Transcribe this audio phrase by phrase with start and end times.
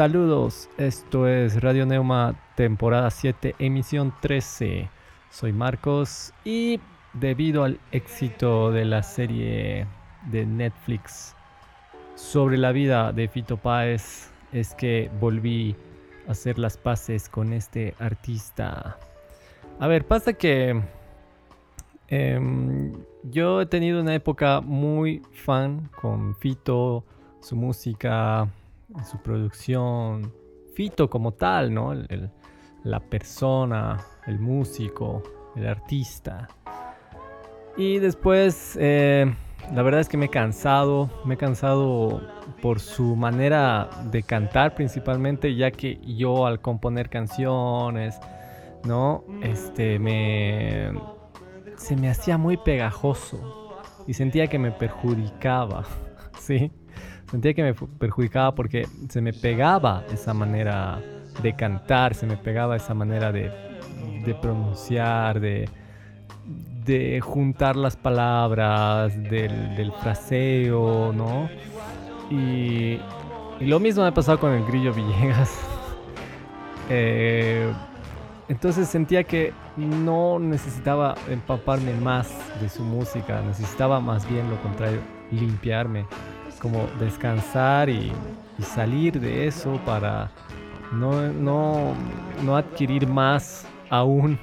[0.00, 4.88] Saludos, esto es Radio Neuma temporada 7, emisión 13.
[5.28, 6.80] Soy Marcos y
[7.12, 9.86] debido al éxito de la serie
[10.30, 11.36] de Netflix
[12.14, 15.76] sobre la vida de Fito Páez es que volví
[16.26, 18.96] a hacer las paces con este artista.
[19.78, 20.80] A ver, pasa que
[22.08, 22.94] em,
[23.24, 27.04] yo he tenido una época muy fan con Fito,
[27.42, 28.48] su música,
[29.04, 30.32] su producción,
[30.74, 31.92] Fito como tal, ¿no?
[32.82, 35.22] la persona, el músico,
[35.56, 36.48] el artista.
[37.76, 39.32] Y después, eh,
[39.72, 42.20] la verdad es que me he cansado, me he cansado
[42.60, 48.18] por su manera de cantar principalmente, ya que yo al componer canciones,
[48.84, 49.24] ¿no?
[49.42, 50.92] Este, me...
[51.76, 55.84] Se me hacía muy pegajoso y sentía que me perjudicaba,
[56.38, 56.70] ¿sí?
[57.30, 61.00] Sentía que me perjudicaba porque se me pegaba esa manera
[61.42, 63.52] de cantar, se me pegaba esa manera de,
[64.24, 65.68] de pronunciar, de,
[66.84, 71.48] de juntar las palabras, del, fraseo, ¿no?
[72.30, 72.98] Y,
[73.60, 75.50] lo mismo me ha pasado con el grillo Villegas.
[76.92, 77.72] Eh,
[78.48, 84.98] entonces sentía que no necesitaba empaparme más de su música, necesitaba más bien lo contrario,
[85.30, 86.04] limpiarme
[86.60, 88.12] como descansar y,
[88.60, 90.30] salir de eso para
[90.92, 94.38] no, no, adquirir más aún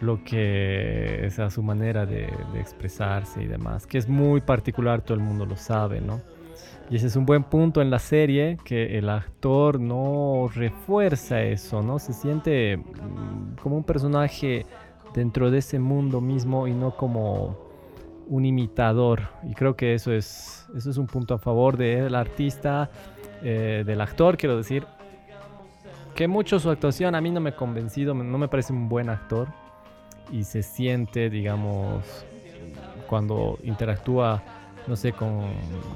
[0.00, 5.14] lo que es a su manera de, expresarse y demás, que es muy particular, todo
[5.14, 6.20] el mundo lo sabe, ¿no?
[6.90, 11.82] Y ese es un buen punto en la serie, que el actor no refuerza eso,
[11.82, 11.98] ¿no?
[11.98, 14.66] Se siente mm, como un personaje
[15.12, 17.69] dentro de ese mundo mismo y no como
[18.30, 19.22] un imitador.
[19.42, 22.88] Y creo que eso es, eso es un punto a favor del artista,
[23.42, 24.86] eh, del actor, quiero decir.
[26.14, 29.10] Que mucho su actuación a mí no me ha convencido, no me parece un buen
[29.10, 29.48] actor.
[30.32, 32.04] Y se siente, digamos,
[33.08, 34.42] cuando interactúa,
[34.86, 35.46] no sé, con,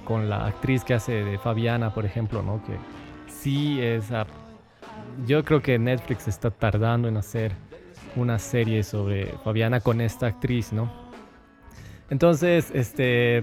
[0.05, 2.61] con la actriz que hace de Fabiana, por ejemplo, ¿no?
[2.65, 2.77] Que
[3.29, 4.07] sí es...
[5.25, 7.53] yo creo que Netflix está tardando en hacer
[8.17, 11.04] una serie sobre Fabiana con esta actriz, ¿no?
[12.11, 13.43] Entonces, este,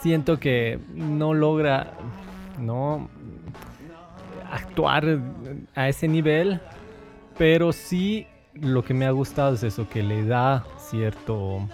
[0.00, 1.92] siento que no logra,
[2.58, 3.08] ¿no?
[4.50, 5.20] Actuar
[5.74, 6.60] a ese nivel,
[7.36, 11.68] pero sí lo que me ha gustado es eso, que le da cierto,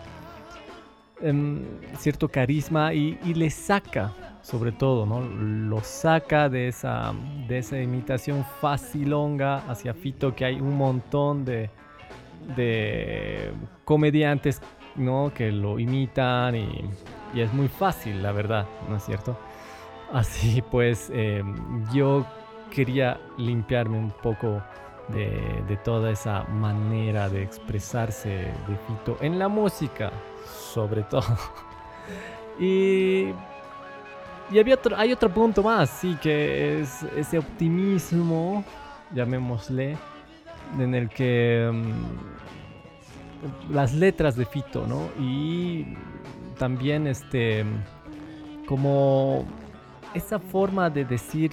[1.20, 1.62] em,
[1.98, 4.12] cierto carisma y, le saca,
[4.42, 5.20] sobre todo, ¿no?
[5.22, 7.14] Lo saca de esa,
[7.48, 11.70] de esa imitación facilonga hacia Fito, que hay un montón de,
[12.56, 13.52] de
[13.84, 14.60] comediantes
[14.96, 15.32] ¿no?
[15.34, 16.90] Que lo imitan y,
[17.34, 19.36] es muy fácil, la verdad, ¿no es cierto?
[20.12, 22.24] Así pues, em, yo
[22.70, 24.62] quería limpiarme un poco
[25.08, 30.12] de, toda esa manera de expresarse de Fito en la música,
[30.46, 31.36] sobre todo.
[32.58, 33.32] y,
[34.50, 38.64] y había otro, hay otro punto más, sí, que es ese optimismo,
[39.12, 39.96] llamémosle,
[40.78, 41.66] en el que...
[41.66, 41.94] Em,
[43.70, 45.08] las letras de Fito, ¿no?
[45.20, 45.86] Y
[46.58, 47.64] también este
[48.66, 49.44] como
[50.14, 51.52] esa forma de decir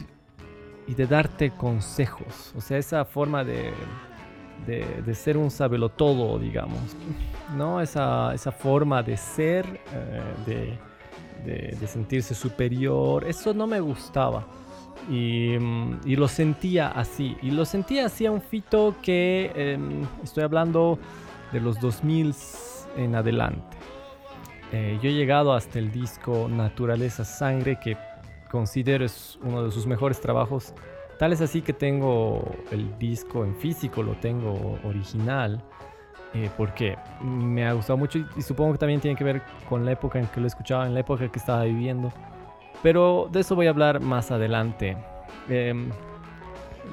[0.87, 3.71] y de darte consejos, o sea, esa forma de,
[4.65, 6.95] de, ser un sabelotodo, digamos,
[7.55, 7.81] ¿no?
[7.81, 10.77] Esa, esa forma de ser, eh,
[11.45, 14.45] de, de, sentirse superior, eso no me gustaba.
[15.09, 15.55] Y,
[16.05, 20.99] y, lo sentía así, y lo sentía así a un Fito que, em, estoy hablando
[21.51, 22.33] de los 2000
[22.97, 23.77] en adelante.
[24.71, 27.97] Eh, yo he llegado hasta el disco Naturaleza Sangre, que
[28.49, 30.73] considero es uno de sus mejores trabajos.
[31.19, 35.61] Tal es así que tengo el disco en físico, lo tengo original,
[36.33, 39.91] eh, porque me ha gustado mucho y, supongo que también tiene que ver con la
[39.91, 42.11] época en que lo escuchaba, en la época que estaba viviendo.
[42.81, 44.97] Pero de eso voy a hablar más adelante.
[45.49, 45.91] Em,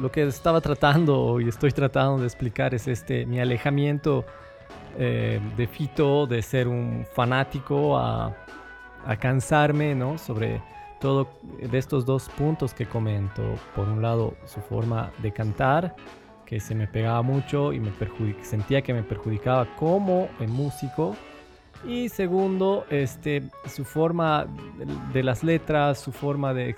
[0.01, 4.25] lo que estaba tratando y estoy tratando de explicar es este mi alejamiento
[5.01, 8.35] eh, de Fito, de ser un fanático a,
[9.21, 10.19] cansarme, ¿no?
[10.19, 10.61] Sobre
[11.01, 11.31] todo
[11.63, 13.43] de estos dos puntos que comento.
[13.75, 15.95] Por un lado, su forma de cantar,
[16.45, 17.93] que se me pegaba mucho y me
[18.43, 21.17] sentía que me perjudicaba como músico.
[21.87, 24.47] Y segundo, este, su forma
[25.13, 26.75] de, las letras, su forma de,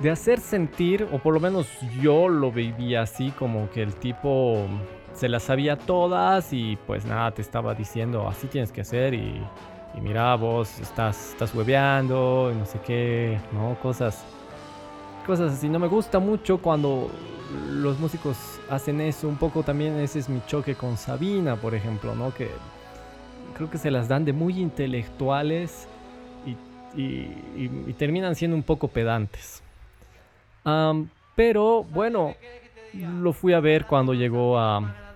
[0.00, 1.68] de hacer sentir, o por lo menos
[2.02, 4.66] yo lo vivía así, como que el tipo
[5.18, 9.42] se las sabía todas y pues nada, te estaba diciendo así tienes que hacer y,
[10.00, 13.76] mira, vos estás, estás hueveando y no sé qué, ¿no?
[13.82, 14.24] Cosas,
[15.26, 15.68] cosas así.
[15.68, 17.10] No me gusta mucho cuando
[17.72, 18.36] los músicos
[18.70, 19.26] hacen eso.
[19.26, 22.32] Un poco también ese es mi choque con Sabina, por ejemplo, ¿no?
[22.32, 22.48] Que
[23.56, 25.88] creo que se las dan de muy intelectuales
[26.96, 29.62] y, terminan siendo un poco pedantes.
[31.34, 32.34] pero bueno,
[32.94, 35.07] lo fui a ver cuando llegó a,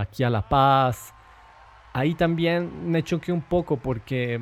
[0.00, 1.12] aquí a La Paz.
[1.92, 4.40] Ahí también me choqué un poco porque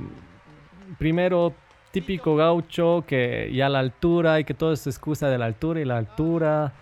[0.99, 1.55] primero
[1.93, 5.85] típico gaucho que ya la altura y que todo es excusa de la altura y
[5.85, 6.73] la altura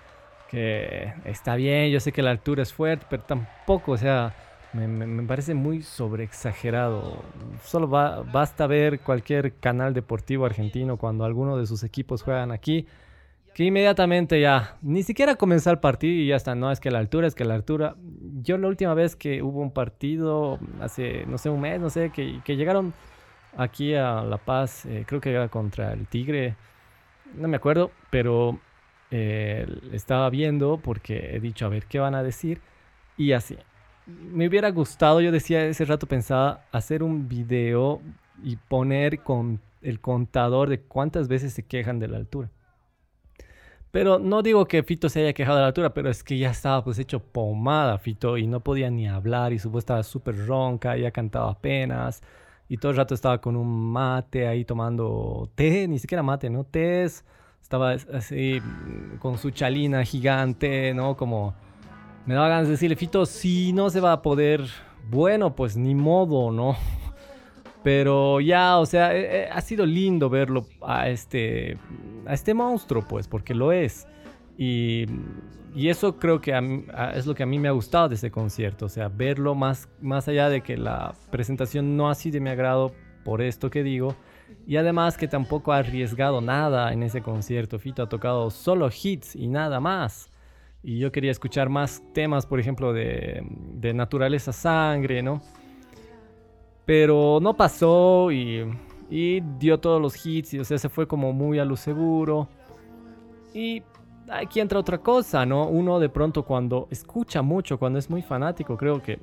[0.49, 4.35] que está bien, yo sé que la altura es fuerte, pero tampoco, o sea,
[4.75, 7.23] me, parece muy sobreexagerado.
[7.65, 12.87] Solo basta ver cualquier canal deportivo argentino cuando alguno de sus equipos juegan aquí,
[13.55, 16.99] que inmediatamente ya, ni siquiera comenzó el partido y ya está, no, es que la
[16.99, 17.97] altura, es que la altura.
[18.43, 22.11] Yo la última vez que hubo un partido, hace, no sé, un mes, no sé,
[22.11, 22.95] que, llegaron
[23.57, 26.57] aquí a La Paz, eh, creo que era contra el Tigre,
[27.35, 28.59] no me acuerdo, pero
[29.11, 32.61] eh, estaba viendo porque he dicho, a ver, ¿qué van a decir?
[33.19, 33.59] Y así,
[34.07, 38.01] me hubiera gustado, yo decía ese rato pensaba hacer un video
[38.43, 42.51] y poner con el contador de cuántas veces se quejan de la altura.
[43.93, 46.51] Pero no digo que Fito se haya quejado de la altura, pero es que ya
[46.51, 50.47] estaba pues hecho pomada Fito y no podía ni hablar y su voz estaba súper
[50.47, 52.23] ronca, ya cantaba apenas
[52.71, 56.65] y todo el rato estaba con un mate ahí tomando té, ni siquiera mate, ¿no?
[56.65, 58.63] Té, estaba así
[59.19, 61.15] con su chalina gigante, ¿no?
[61.15, 61.55] Como
[62.25, 64.63] me daba ganas de decirle, Fito, si no se va a poder,
[65.11, 66.77] bueno, pues ni modo, ¿no?
[67.83, 71.77] Pero ya, o sea, eh, eh, ha sido lindo verlo a este,
[72.27, 74.07] a este monstruo, pues, porque lo es.
[74.57, 75.07] Y,
[75.75, 76.53] y eso creo que
[77.15, 79.89] es lo que a mí me ha gustado de ese concierto, o sea, verlo más,
[80.01, 82.93] más allá de que la presentación no ha sido de mi agrado
[83.25, 84.15] por esto que digo,
[84.67, 87.79] y además que tampoco ha arriesgado nada en ese concierto.
[87.79, 90.33] Fito ha tocado solo hits y nada más
[90.83, 95.41] y yo quería escuchar más temas, por ejemplo, de, de naturaleza sangre, ¿no?
[96.85, 98.65] Pero no pasó y,
[99.59, 102.49] dio todos los hits, y, o sea, se fue como muy a lo seguro.
[103.55, 103.83] Y
[104.29, 105.67] aquí entra otra cosa, ¿no?
[105.67, 109.21] Uno de pronto cuando escucha mucho, cuando es muy fanático, creo que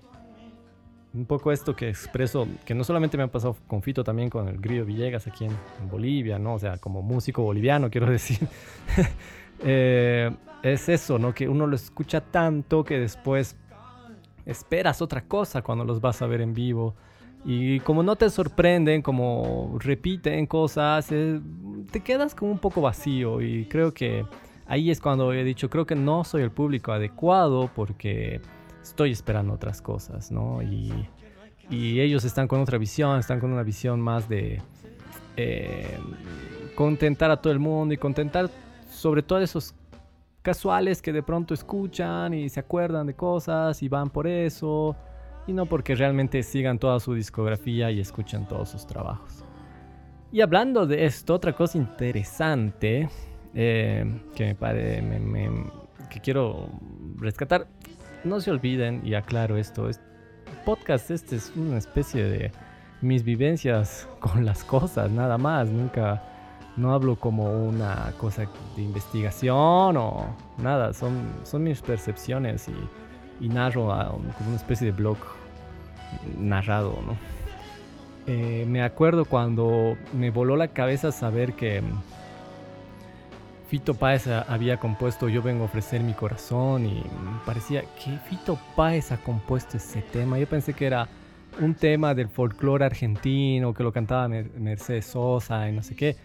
[1.14, 4.48] un poco esto que expreso, que no solamente me ha pasado con Fito, también con
[4.48, 5.52] el Grillo Villegas aquí en,
[5.82, 6.54] en Bolivia, ¿no?
[6.54, 8.48] O sea, como músico boliviano, quiero decir.
[9.64, 11.34] eh, es eso, ¿no?
[11.34, 13.56] Que uno lo escucha tanto que después
[14.46, 16.96] esperas otra cosa cuando los vas a ver en vivo.
[17.46, 21.40] Y como no te sorprenden, como repiten cosas, eh,
[21.92, 23.42] te quedas como un poco vacío.
[23.42, 24.26] Y creo que
[24.68, 28.42] ahí es cuando he dicho, creo que no soy el público adecuado porque
[28.82, 30.62] estoy esperando otras cosas, ¿no?
[30.62, 31.08] Y,
[31.72, 34.60] ellos están con otra visión, están con una visión más de
[35.38, 36.00] eh,
[36.74, 38.50] contentar a todo el mundo y contentar
[38.90, 39.76] sobre todo esos
[40.42, 44.96] casuales que de pronto escuchan y se acuerdan de cosas y van por eso,
[45.48, 49.44] y no porque realmente sigan toda su discografía y escuchan todos sus trabajos.
[50.32, 53.10] Y hablando de esto, otra cosa interesante
[53.56, 55.04] eh, que me, parece
[56.10, 56.70] que quiero
[57.18, 57.68] rescatar,
[58.24, 60.00] no se olviden, y aclaro esto, es,
[60.66, 62.52] podcast este es una especie de
[63.02, 66.22] mis vivencias con las cosas, nada más, nunca
[66.78, 68.44] no hablo como una cosa
[68.76, 72.74] de investigación o nada, son, son mis percepciones y,
[73.48, 73.88] narro
[74.38, 75.18] como una especie de blog
[76.38, 77.16] narrado, ¿no?
[78.28, 81.82] Eh, me acuerdo cuando me voló la cabeza saber que
[83.70, 88.60] Fito Páez había compuesto Yo vengo a ofrecer mi corazón y me parecía que Fito
[88.76, 90.38] Páez ha compuesto ese tema.
[90.38, 91.08] Yo pensé que era
[91.60, 96.16] un tema del folclore argentino, que lo cantaba Mercedes Sosa y no sé qué.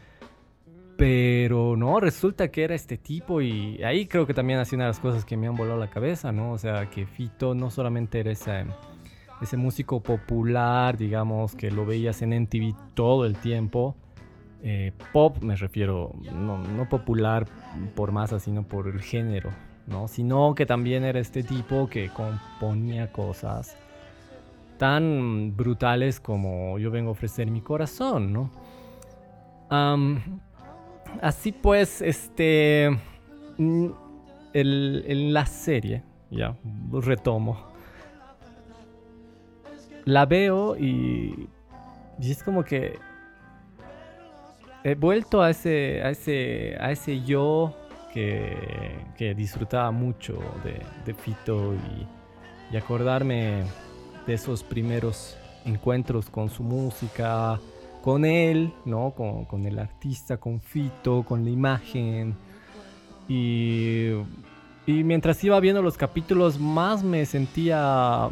[0.97, 4.85] Pero no, resulta que era este tipo y ahí creo que también ha sido una
[4.85, 6.53] de las cosas que me han volado la cabeza, ¿no?
[6.53, 8.65] O sea, que Fito no solamente era ese,
[9.43, 13.97] ese músico popular, digamos, que lo veías en MTV todo el tiempo.
[14.63, 17.47] Eh, pop me refiero, no, no popular
[17.97, 19.51] por masa, sino por el género,
[19.87, 20.07] ¿no?
[20.07, 23.77] Sino que también era este tipo que componía cosas
[24.79, 28.51] tan brutales como yo vengo a ofrecer mi corazón, ¿no?
[31.21, 32.91] Así pues, este.
[33.59, 33.89] Mm,
[34.53, 36.57] el, la serie, ya,
[36.93, 37.73] retomo.
[40.05, 41.49] La veo y.
[42.21, 42.99] Y es como que.
[44.83, 46.03] He vuelto a ese.
[46.03, 46.77] a ese.
[46.79, 47.75] a ese yo
[48.13, 48.57] que,
[49.17, 52.07] que disfrutaba mucho de, de Fito y,
[52.73, 53.65] y acordarme
[54.27, 57.59] de esos primeros encuentros con su música
[58.05, 59.15] con él, ¿no?
[59.17, 62.37] Con, el artista, con Fito, con la imagen,
[63.29, 64.11] Y,
[64.87, 68.29] y mientras iba viendo los capítulos, más me sentía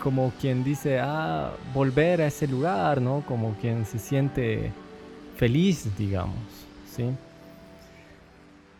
[0.00, 3.24] como quien dice, ah, volver a ese lugar, ¿no?
[3.26, 4.70] Como quien se siente
[5.34, 6.38] feliz, digamos,
[6.94, 7.06] ¿sí?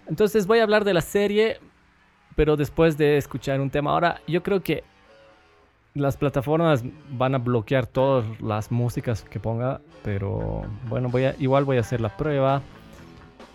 [0.06, 1.58] Entonces voy a hablar de la serie,
[2.36, 3.90] pero después de escuchar un tema.
[3.90, 4.84] Ahora, yo creo que
[5.94, 11.64] las plataformas van a bloquear todas las músicas que ponga, pero bueno, voy a, igual
[11.64, 12.62] voy a hacer la prueba.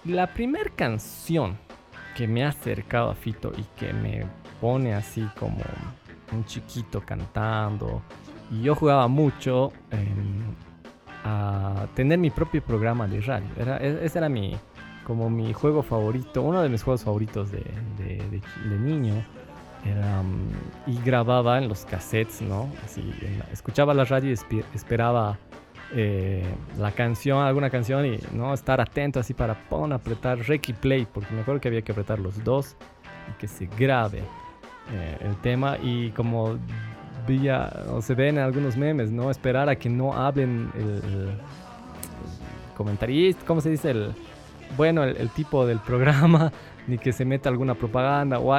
[0.04, 1.58] La primera canción
[2.15, 4.25] que me ha acercado a Fito y que me
[4.60, 5.58] pone así como
[6.32, 8.01] un chiquito cantando,
[8.51, 9.72] y yo jugaba mucho
[11.24, 13.48] a tener mi propio programa de radio.
[13.58, 14.56] Era, e, ese era mi,
[15.06, 17.63] como mi juego favorito, uno de mis juegos favoritos de,
[17.98, 19.24] de niño
[19.86, 22.70] Mm, y grababa en los cassettes, ¿no?
[22.84, 23.13] Así,
[23.51, 25.38] escuchaba la radio y esperaba
[25.94, 26.44] eh,
[26.80, 31.08] la canción, alguna canción y no estar atento así para pon, apretar rec y play,
[31.12, 32.75] porque me acuerdo que había que apretar los dos
[33.30, 34.24] y que se grabe
[34.92, 36.58] eh, el tema y como
[37.27, 39.30] veía o se ven en algunos memes, ¿no?
[39.30, 41.32] Esperar a que no hablen el,
[42.75, 43.92] comentarista, ¿cómo se dice?
[43.92, 44.13] El,
[44.75, 46.51] bueno, el tipo del programa
[46.88, 48.54] ni que se meta alguna propaganda o,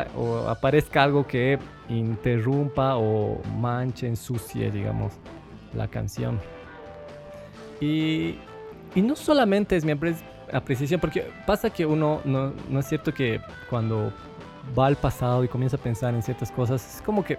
[0.48, 5.12] aparezca algo que interrumpa o manche, ensucie, digamos,
[5.74, 6.40] la canción.
[7.80, 8.36] Y,
[8.94, 9.92] y no solamente es mi
[10.52, 13.40] apreciación, porque pasa que uno, no, no es cierto que
[13.70, 14.12] cuando
[14.76, 17.38] va al pasado y comienza a pensar en ciertas cosas, es como que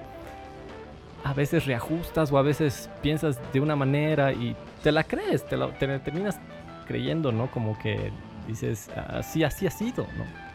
[1.24, 5.58] a veces reajustas o a veces piensas de una manera y te la crees, te,
[5.58, 6.40] la, te terminas
[6.88, 7.52] creyendo, ¿no?
[7.52, 8.12] Como que
[8.48, 10.47] dices, así, así ha sido, ¿no?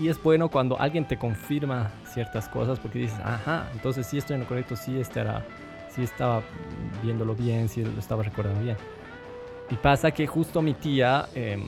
[0.00, 4.34] Y, es bueno cuando alguien te confirma ciertas cosas porque dices, ajá, entonces sí estoy
[4.34, 5.44] en lo correcto, sí, estará,
[5.88, 6.42] sí estaba
[7.02, 8.76] viéndolo bien, sí lo estaba recordando bien.
[9.70, 11.62] Y pasa que justo mi tía, em,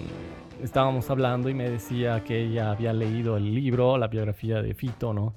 [0.60, 5.14] estábamos hablando y me decía que ella había leído el libro, la biografía de Fito,
[5.14, 5.32] ¿no?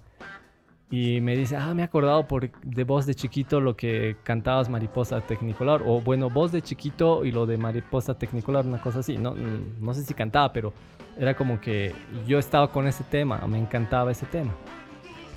[0.91, 4.69] Y me dice, ah, me he acordado por, de voz de chiquito lo que cantabas
[4.69, 5.83] Mariposa Tecnicolor.
[5.85, 9.17] O bueno, voz de chiquito y lo de Mariposa Tecnicolor, una cosa así.
[9.17, 10.73] No, no sé si cantaba, pero
[11.17, 11.93] era como que
[12.25, 14.51] yo estaba con ese tema, me encantaba ese tema.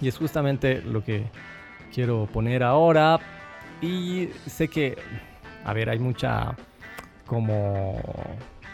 [0.00, 1.26] Y es justamente lo que
[1.92, 3.20] quiero poner ahora.
[3.82, 4.96] Y sé que,
[5.64, 6.56] a ver, hay mucha
[7.26, 8.00] como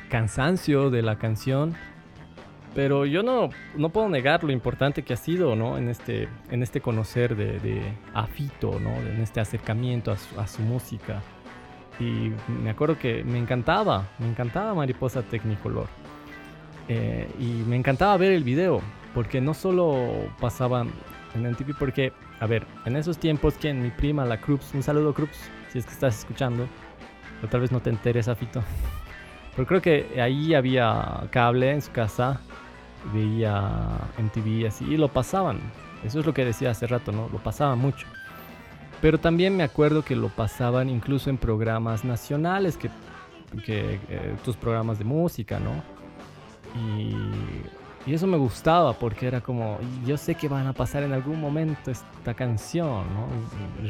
[0.08, 1.74] cansancio de la canción.
[2.78, 5.78] Pero yo no, no puedo negar lo importante que ha sido, ¿no?
[5.78, 7.82] En este, en este conocer de, de
[8.14, 8.90] Afito, ¿no?
[9.00, 11.20] En este acercamiento a su, a su música.
[11.98, 15.88] Y me acuerdo que me encantaba, me encantaba Mariposa Technicolor.
[16.86, 18.80] Eh, y me encantaba ver el video,
[19.12, 20.92] porque no solo pasaban
[21.34, 25.12] en MTV, porque, a ver, en esos tiempos, quien mi prima, la Krups, un saludo
[25.12, 26.68] Krups, si es que estás escuchando,
[27.42, 28.62] o tal vez no te enteres, Afito.
[29.56, 32.40] Pero creo que ahí había cable en su casa,
[33.12, 35.60] veía MTV así, y lo pasaban.
[36.04, 37.28] Eso es lo que decía hace rato, ¿no?
[37.32, 38.06] Lo pasaban mucho.
[39.00, 42.90] Pero también me acuerdo que lo pasaban incluso en programas nacionales, que,
[43.64, 45.82] que eh, tus programas de música, ¿no?
[46.76, 47.14] Y,
[48.06, 51.90] eso me gustaba porque era como, yo sé que van a pasar en algún momento
[51.90, 53.28] esta canción, ¿no?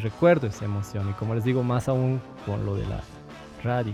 [0.03, 3.01] recuerdo esa emoción y como les digo, más aún con lo de la
[3.63, 3.93] radio.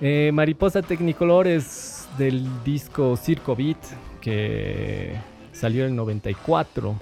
[0.00, 3.78] Eh, Mariposa Technicolor es del disco Circo Beat
[4.20, 5.16] que
[5.52, 6.94] salió en el 94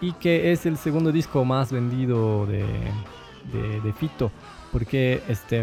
[0.00, 2.64] y que es el segundo disco más vendido de,
[3.52, 4.30] de, de Fito
[4.72, 5.62] porque este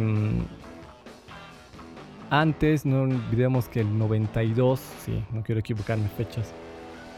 [2.30, 6.54] antes, no olvidemos que el 92, sí, no quiero equivocarme fechas,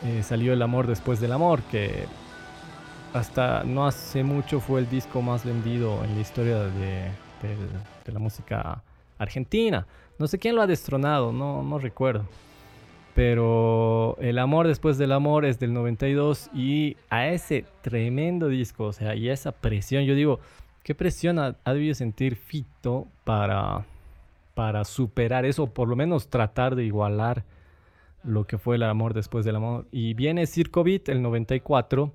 [0.04, 2.06] eh, salió El Amor después del Amor, que
[3.14, 7.12] hasta no hace mucho fue el disco más vendido en la historia de,
[8.06, 8.84] la música
[9.18, 9.86] argentina.
[10.20, 12.26] No sé quién lo ha destronado, no, no recuerdo.
[13.16, 18.94] Pero El Amor después del Amor es del 92 y a ese tremendo disco, o
[18.94, 20.40] sea, y a esa presión, yo digo,
[20.84, 23.86] ¿qué presión ha, debido sentir Fito para
[24.54, 27.46] para superar eso, por lo menos tratar de igualar
[28.26, 29.88] lo que fue el amor después del amor.
[29.90, 32.12] Y viene Circo Beat el 94,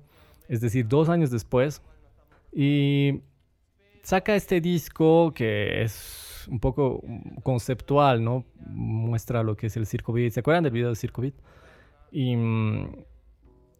[0.47, 1.81] es decir, dos años después,
[2.53, 3.21] y
[4.03, 7.01] saca este disco que es un poco
[7.43, 8.45] conceptual, ¿no?
[8.67, 10.31] Muestra lo que es el Circo Beat.
[10.31, 11.35] ¿Se acuerdan del video de Circo Beat?
[12.11, 12.35] Y,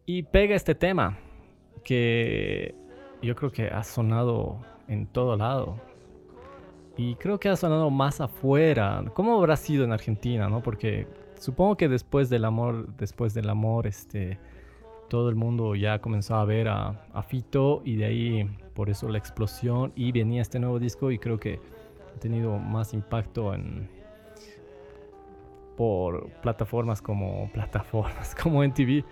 [0.06, 1.18] y pega este tema
[1.84, 2.74] que
[3.22, 5.80] yo creo que ha sonado en todo lado
[6.96, 9.04] y creo que ha sonado más afuera.
[9.14, 10.62] ¿Cómo habrá sido en Argentina, no?
[10.62, 11.06] Porque
[11.38, 14.38] supongo que después del amor, después del amor, este,
[15.08, 19.18] todo el mundo ya comenzó a ver a, Fito y de ahí por eso la
[19.18, 21.60] explosión y venía este nuevo disco y creo que
[22.16, 23.88] tenido más impacto en
[25.76, 29.04] por plataformas como plataformas como NTV.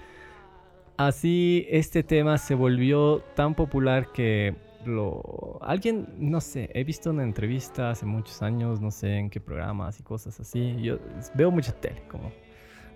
[0.96, 4.54] Así este tema se volvió tan popular que
[4.86, 9.40] lo alguien no sé, he visto una entrevista hace muchos años, no sé en qué
[9.40, 10.76] programas y cosas así.
[10.80, 10.98] Yo
[11.34, 12.30] veo mucha tele como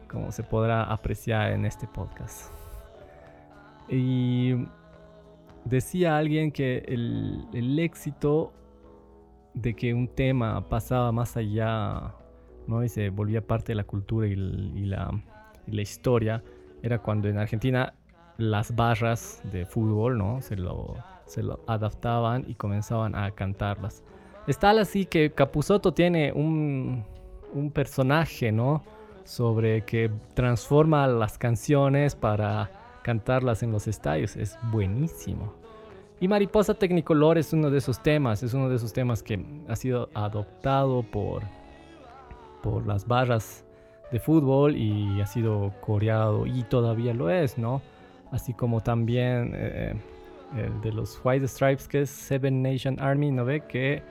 [0.09, 2.51] como se podrá apreciar en este podcast.
[3.89, 4.55] Y
[5.65, 8.53] decía alguien que el, el éxito
[9.61, 12.15] de que un tema pasaba más allá
[12.67, 12.85] ¿no?
[12.85, 15.13] y se volvía parte de la cultura y, la,
[15.67, 16.43] historia,
[16.83, 17.95] era cuando en Argentina
[18.37, 20.41] las barras de fútbol ¿no?
[20.41, 20.97] se, lo,
[21.27, 24.05] se lo adaptaban y comenzaban a cantarlas.
[24.47, 27.05] Es tal así que Capuzoto tiene un,
[27.53, 28.83] un personaje, ¿no?
[29.25, 32.71] Sobre que transforma las canciones para
[33.03, 34.37] cantarlas en los estadios.
[34.37, 35.58] Es buenísimo.
[36.21, 39.77] Y Mariposa Tecnicolor es uno de esos temas, es uno de esos temas que ha
[39.77, 41.43] sido adoptado por
[42.63, 43.65] por las barras
[44.11, 47.83] de fútbol y ha sido coreado y todavía lo es, ¿no?
[48.31, 49.95] Así como también eh,
[50.57, 53.61] el de los White Stripes, que es Seven Nation Army, ¿no ve?
[53.61, 54.03] Que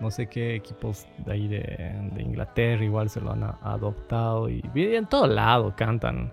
[0.00, 5.06] no sé qué equipos de ahí de, Inglaterra igual se lo han adoptado y en
[5.06, 6.32] todo lado cantan.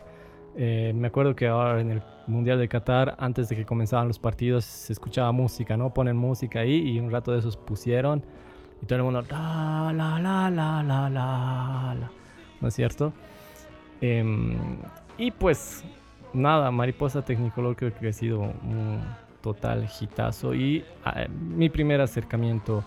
[0.59, 4.17] Eh, me acuerdo que ahora en el Mundial de Qatar, antes de que comenzaban los
[4.17, 5.93] partidos, se escuchaba música, ¿no?
[5.93, 8.23] Ponen música ahí y un rato de esos pusieron
[8.81, 12.11] y todo el mundo, la, la, la, la, la, la,
[12.59, 13.13] ¿no es cierto?
[14.01, 14.57] Em,
[15.17, 15.83] y pues
[16.33, 19.01] nada, Mariposa Technicolor creo que ha sido un
[19.41, 22.83] total hitazo y ah, mi primer acercamiento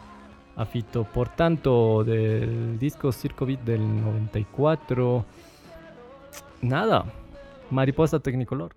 [0.57, 5.25] a Fito, por tanto, del disco Circo Beat del 94,
[6.63, 7.05] nada,
[7.71, 8.73] Mariposa Technicolor.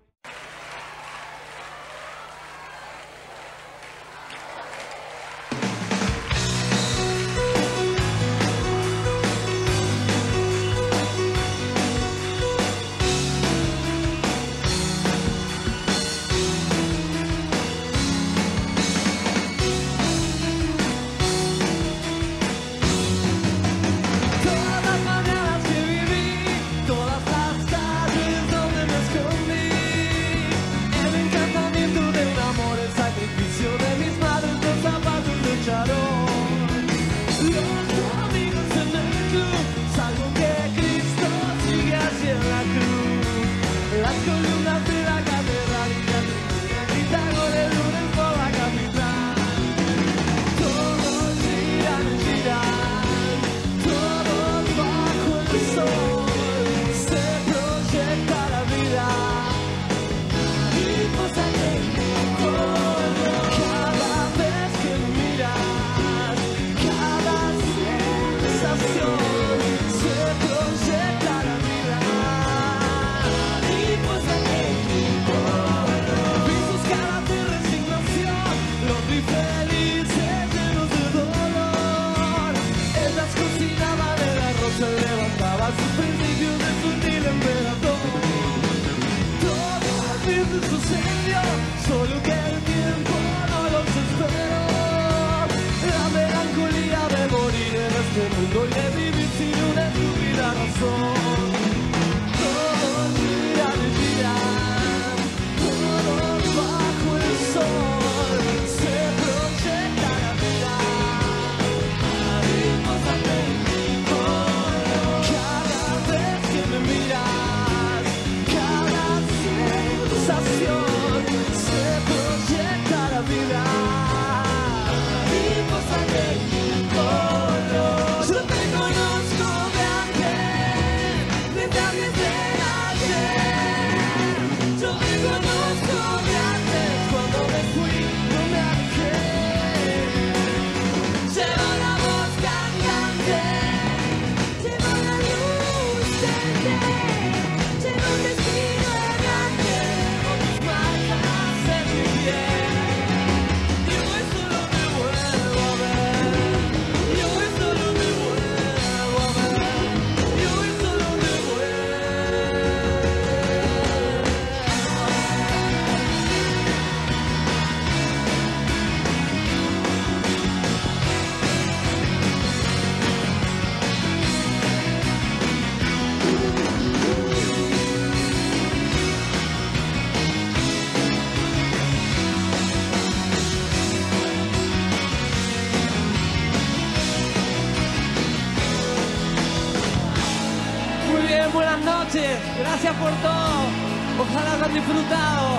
[192.84, 195.56] Gracias por ojalá hayan disfrutado.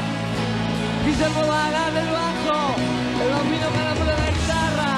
[1.05, 2.75] Guillermo Bagán el bajo,
[3.21, 4.93] el bambino Carambolo en la guitarra,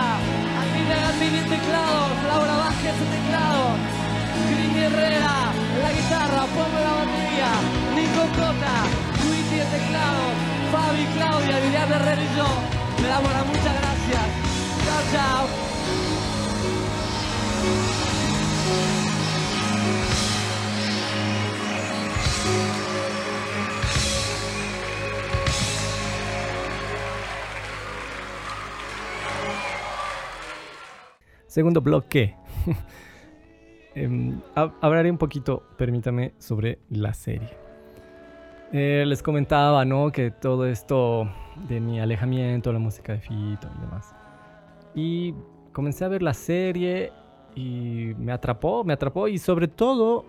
[0.59, 3.71] Andina Gandini en teclados, Laura Vázquez en teclados,
[4.43, 5.35] Cris Herrera
[5.81, 7.51] la guitarra, Pongo la batería,
[7.95, 8.75] Nico Cota,
[9.23, 10.31] Luigi en teclados,
[10.71, 12.47] Fabi, Claudia, Liliana Herrera y yo.
[13.01, 14.23] Le damos las muchas gracias.
[14.83, 15.66] Chao, chao.
[31.57, 32.35] Segundo bloque.
[33.95, 37.49] Em, hablaré un poquito, permítame, sobre la serie.
[38.71, 40.11] Eh, les comentaba, ¿no?
[40.11, 41.27] Que todo esto
[41.67, 44.13] de mi alejamiento, la música de Fito y demás.
[44.93, 45.33] Y
[45.73, 47.11] comencé a ver la serie
[47.55, 50.25] y me atrapó, me atrapó y sobre todo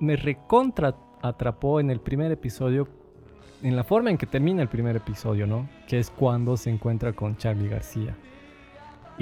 [0.00, 2.88] me recontra atrapó en el primer episodio,
[3.62, 5.68] en la forma en que termina el primer episodio, ¿no?
[5.86, 8.16] Que es cuando se encuentra con Charlie García.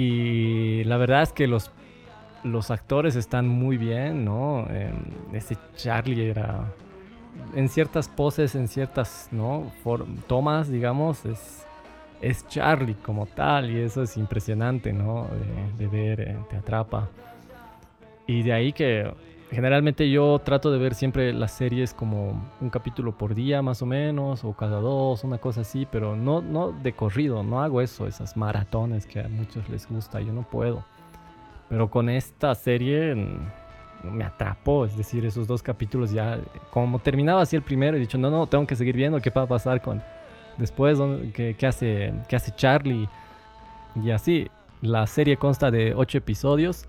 [0.01, 1.69] Y la verdad es que los,
[2.43, 4.65] los actores están muy bien, ¿no?
[4.71, 4.95] Em,
[5.31, 6.65] ese Charlie era,
[7.53, 9.71] en ciertas poses, en ciertas, ¿no?
[10.25, 11.67] tomas, digamos, es,
[12.19, 15.27] es Charlie como tal y eso es impresionante, ¿no?
[15.77, 17.07] De, ver, eh, te atrapa.
[18.25, 19.13] Y de ahí que
[19.51, 23.85] generalmente yo trato de ver siempre las series como un capítulo por día más o
[23.85, 28.07] menos, o cada dos, una cosa así, pero no, no de corrido, no hago eso,
[28.07, 30.85] esas maratones que a muchos les gusta, yo no puedo.
[31.67, 36.39] Pero con esta serie mm, me atrapó, es decir, esos dos capítulos ya,
[36.71, 39.43] como terminaba así el primero, he dicho, no, no, tengo que seguir viendo qué va
[39.43, 40.01] a pasar con
[40.57, 40.97] después,
[41.33, 43.09] qué, qué hace, qué hace Charlie.
[44.01, 44.49] Y así,
[44.81, 46.85] la serie consta de ocho episodios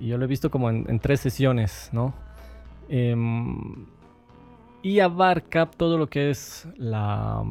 [0.00, 2.14] y yo lo he visto como en, tres sesiones, ¿no?
[2.88, 3.86] Em,
[4.82, 7.42] y abarca todo lo que es la,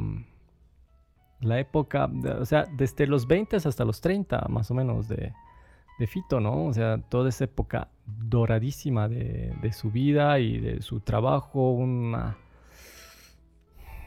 [1.41, 5.33] la época, o sea, desde los 20 hasta los 30, más o menos, de,
[5.99, 6.65] de Fito, ¿no?
[6.65, 12.37] O sea, toda esa época doradísima de, de, su vida y de su trabajo, una...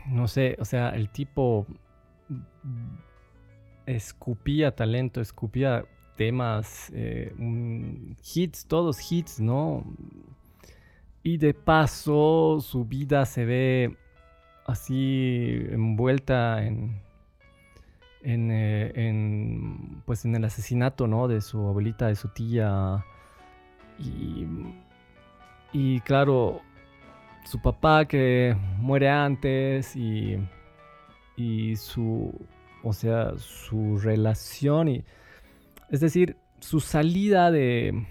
[0.06, 1.66] No sé, o sea, el tipo
[3.86, 5.84] escupía talento, escupía
[6.20, 7.32] temas, eh,
[8.34, 9.82] hits, todos hits, ¿no?
[11.22, 13.96] Y de paso su vida se ve
[14.66, 17.00] así envuelta en,
[18.20, 21.26] en, eh, pues en el asesinato, ¿no?
[21.26, 23.02] De su abuelita, de su tía.
[23.98, 24.46] Y,
[25.72, 26.60] y claro,
[27.46, 30.36] su papá que muere antes y,
[31.34, 32.30] y su,
[32.82, 35.02] o sea, su relación y
[35.90, 38.06] es decir, su salida de,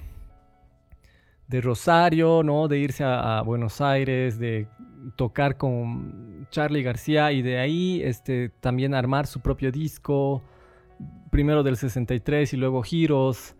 [1.49, 2.67] Rosario, ¿no?
[2.67, 4.67] De irse a, Buenos Aires, de
[5.15, 10.43] tocar con Charlie García y de ahí este, también armar su propio disco,
[11.31, 13.55] primero del 63 y luego Giros,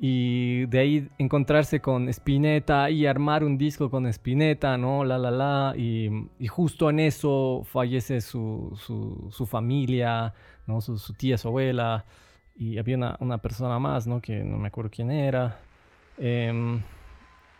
[0.00, 5.04] y de ahí encontrarse con Spinetta y armar un disco con Spinetta, ¿no?
[5.04, 6.08] La, la, la, y,
[6.48, 8.72] justo en eso fallece su,
[9.30, 10.32] su, familia,
[10.66, 10.80] ¿no?
[10.80, 12.04] Su, su tía, su abuela
[12.58, 14.20] y había una, persona más, ¿no?
[14.20, 15.60] Que no me acuerdo quién era.
[16.18, 16.82] Em,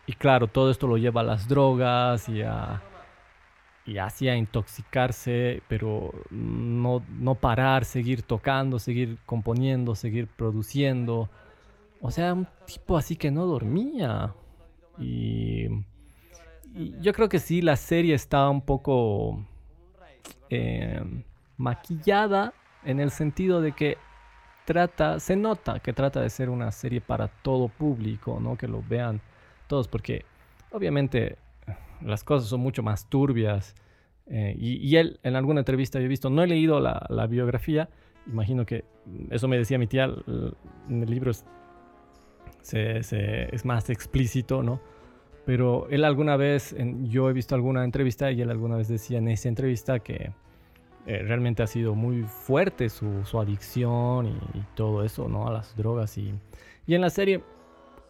[0.05, 2.81] y claro, todo esto lo lleva a las drogas y a,
[3.85, 11.29] y así a intoxicarse, pero no, no parar, seguir tocando, seguir componiendo, seguir produciendo.
[12.01, 14.33] O sea, un tipo así que no dormía.
[14.97, 15.67] Y,
[17.01, 19.43] yo creo que sí, la serie estaba un poco
[20.49, 21.23] em,
[21.57, 23.97] maquillada en el sentido de que
[25.19, 28.57] se nota que trata de ser una serie para todo público, ¿no?
[28.57, 29.21] Que lo vean
[29.67, 30.25] todos, porque
[30.71, 31.37] obviamente
[32.01, 33.75] las cosas son mucho más turbias.
[34.27, 37.89] Eh, y, él, en alguna entrevista yo he visto, no he leído la, biografía,
[38.27, 38.85] imagino que
[39.31, 40.07] eso me decía mi tía,
[40.87, 41.31] en el libro
[42.71, 44.79] es más explícito, ¿no?
[45.45, 49.29] Pero él alguna vez, yo he visto alguna entrevista y él alguna vez decía en
[49.29, 50.31] esa entrevista que
[51.05, 55.47] eh, realmente ha sido muy fuerte su, adicción y, todo eso, ¿no?
[55.47, 56.33] A las drogas y,
[56.85, 57.43] y en la serie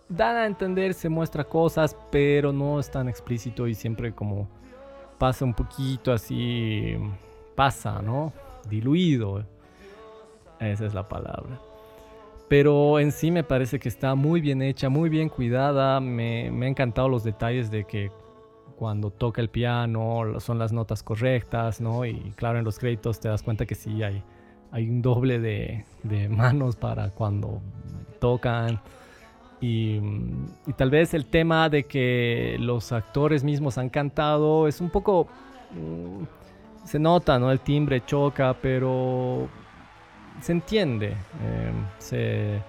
[0.10, 4.50] dan a entender, se muestra cosas, pero no es tan explícito y siempre como
[5.18, 6.98] pasa un poquito así,
[7.56, 8.34] pasa, ¿no?
[8.68, 9.46] Diluido.
[10.60, 11.60] Esa es la palabra.
[12.48, 16.00] Pero en sí me parece que está muy bien hecha, muy bien cuidada.
[16.00, 18.12] Me, me han encantado los detalles de que
[18.80, 22.06] cuando toca el piano, son las notas correctas, ¿no?
[22.06, 24.24] Y claro, en los créditos te das cuenta que sí hay,
[24.72, 27.60] un doble de, manos para cuando
[28.22, 28.80] tocan.
[29.60, 30.00] Y,
[30.66, 35.28] y, tal vez el tema de que los actores mismos han cantado es un poco...
[35.72, 36.24] Mm,
[36.86, 37.52] se nota, ¿no?
[37.52, 39.50] El timbre choca, pero
[40.42, 42.62] se entiende, eh, se,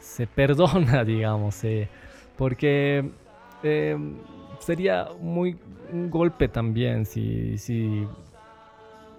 [0.00, 1.86] se, perdona, digamos, eh,
[2.38, 3.10] porque
[3.62, 3.98] eh,
[4.60, 5.56] sería muy
[5.92, 8.06] un golpe también si, si,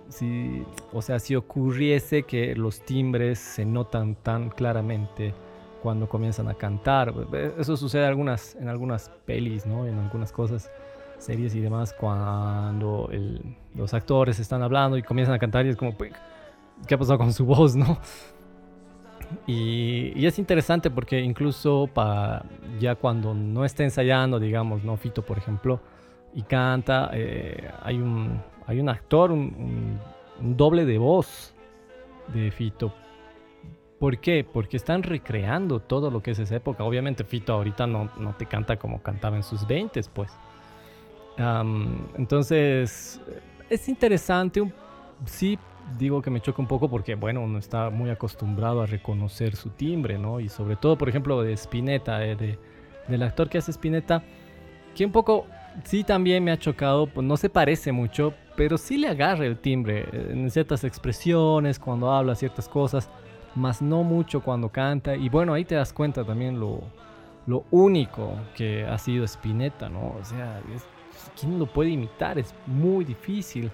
[0.10, 5.34] si, o sea, si ocurriese que los timbres se notan tan claramente
[5.82, 7.14] cuando comienzan a cantar.
[7.58, 9.86] Eso sucede algunas, en algunas pelis, ¿no?
[9.86, 10.72] En algunas cosas,
[11.18, 13.10] series y demás, cuando
[13.76, 17.34] los actores están hablando y comienzan a cantar y es como, ¿qué ha pasado con
[17.34, 17.98] su voz, no?
[19.48, 22.46] Y, es interesante porque incluso para
[22.80, 24.98] ya cuando no está ensayando, digamos, ¿no?
[24.98, 25.80] Fito, por ejemplo,
[26.34, 30.00] y canta, eh, hay, un, hay un actor, un,
[30.40, 31.54] doble de voz
[32.34, 32.94] de Fito.
[34.00, 34.44] ¿Por qué?
[34.44, 36.84] Porque están recreando todo lo que es esa época.
[36.84, 40.32] Obviamente Fito ahorita no, no te canta como cantaba en sus 20, pues.
[42.18, 43.22] entonces,
[43.70, 44.72] es interesante,
[45.26, 45.60] sí
[45.98, 49.70] digo que me choca un poco porque, bueno, uno está muy acostumbrado a reconocer su
[49.70, 50.40] timbre, ¿no?
[50.40, 52.58] Y sobre todo, por ejemplo, de Spinetta, eh,
[53.08, 54.24] del actor que hace Spinetta,
[54.96, 55.46] que un poco,
[55.84, 59.58] sí también me ha chocado, pues no se parece mucho, pero sí le agarra el
[59.58, 63.10] timbre eh, en ciertas expresiones, cuando habla ciertas cosas,
[63.56, 65.16] más no mucho cuando canta.
[65.16, 66.82] Y bueno, ahí te das cuenta también lo,
[67.48, 70.16] lo único que ha sido Spinetta, ¿no?
[70.20, 70.62] O sea,
[71.40, 72.40] ¿quién lo puede imitar?
[72.40, 73.72] Es muy difícil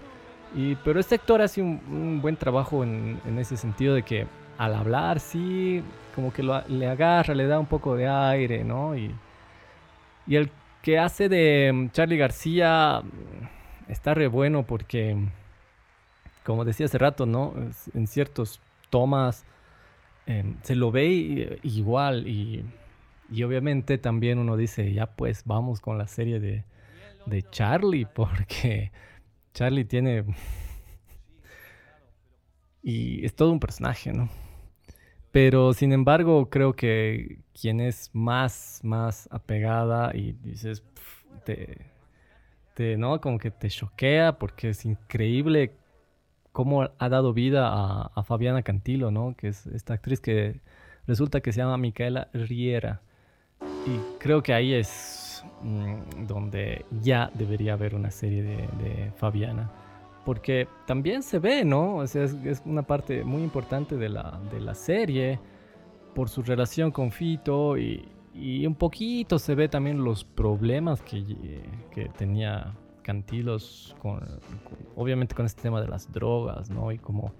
[0.83, 5.83] pero este actor hace un, buen trabajo en, ese sentido de que al hablar sí,
[6.15, 8.95] como que le agarra, le da un poco de aire, ¿no?
[8.95, 9.13] Y,
[10.25, 10.49] y el
[10.81, 15.17] que hace de mm, Charlie García mm, está re bueno porque,
[16.43, 17.53] como decía hace rato, ¿no?
[17.93, 19.45] En ciertos tomas
[20.25, 22.65] em, se lo ve igual y,
[23.29, 26.63] y, obviamente también uno dice, ya pues vamos con la serie de,
[27.25, 28.91] de Charlie porque
[29.57, 30.23] Charlie tiene...
[32.83, 34.29] y es todo un personaje, ¿no?
[35.31, 40.83] Pero sin embargo, creo que quien es más, más apegada y dices,
[41.43, 43.19] te, ¿no?
[43.19, 45.73] Como que te choquea porque es increíble
[46.51, 49.35] cómo ha dado vida a, a, Fabiana Cantilo, ¿no?
[49.35, 50.61] Que es esta actriz que
[51.07, 53.01] resulta que se llama Micaela Riera.
[53.87, 55.26] Y creo que ahí es
[55.61, 59.69] Mm, donde ya debería haber una serie de, Fabiana.
[60.25, 62.03] Porque también se ve, ¿no?
[62.03, 65.39] es, una parte muy importante de la, de la serie
[66.13, 68.07] por su relación con Fito y,
[68.67, 74.19] un poquito se ve también los problemas que, que tenía Cantilos, con,
[74.95, 76.91] obviamente con este tema de las drogas, ¿no?
[76.91, 77.33] Y como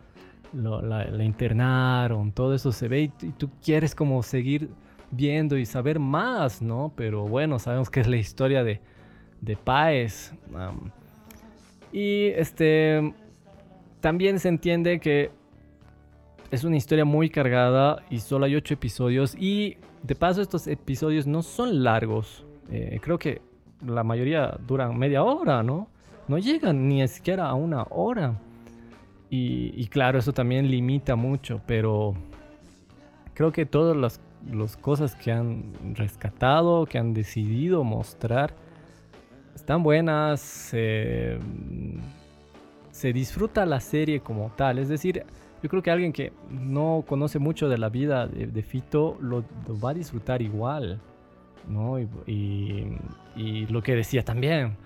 [0.54, 4.72] la, internaron, todo eso se ve y, y tú quieres como seguir
[5.12, 6.92] viendo y saber más, ¿no?
[6.96, 8.82] Pero bueno, sabemos que es la historia de,
[9.42, 10.34] de Paez.
[11.92, 13.14] y este
[14.02, 15.32] también se entiende que
[16.52, 19.36] es una historia muy cargada y solo hay ocho episodios.
[19.36, 22.46] Y de paso, estos episodios no son largos.
[22.70, 23.42] Eh, creo que
[23.86, 25.90] la mayoría duran media hora, ¿no?
[26.28, 28.40] No llegan ni siquiera a una hora.
[29.30, 32.14] Y, y claro, eso también limita mucho, pero
[33.34, 38.54] creo que todas las las cosas que han rescatado, que han decidido mostrar,
[39.56, 40.42] están buenas.
[40.42, 41.40] se
[43.14, 44.80] disfruta la serie como tal.
[44.80, 45.24] Es decir,
[45.62, 49.44] yo creo que alguien que no conoce mucho de la vida de, Fito lo,
[49.84, 51.00] va a disfrutar igual.
[51.68, 52.00] ¿no?
[52.00, 54.78] Y, lo que decía también.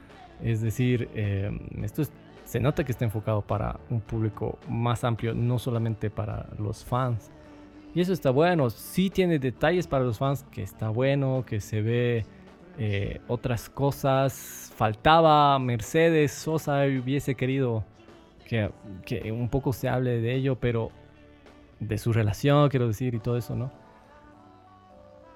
[0.41, 1.51] Es decir, eh,
[1.83, 2.03] esto
[2.45, 7.31] se nota que está enfocado para un público más amplio, no solamente para los fans.
[7.93, 8.69] Y eso está bueno.
[8.69, 12.25] Sí tiene detalles para los fans que está bueno, que se ve
[12.77, 14.71] eh, otras cosas.
[14.75, 17.83] Faltaba Mercedes Sosa, hubiese querido
[18.45, 20.91] que, un poco se hable de ello, pero
[21.79, 23.71] de su relación, quiero decir, y todo eso, ¿no?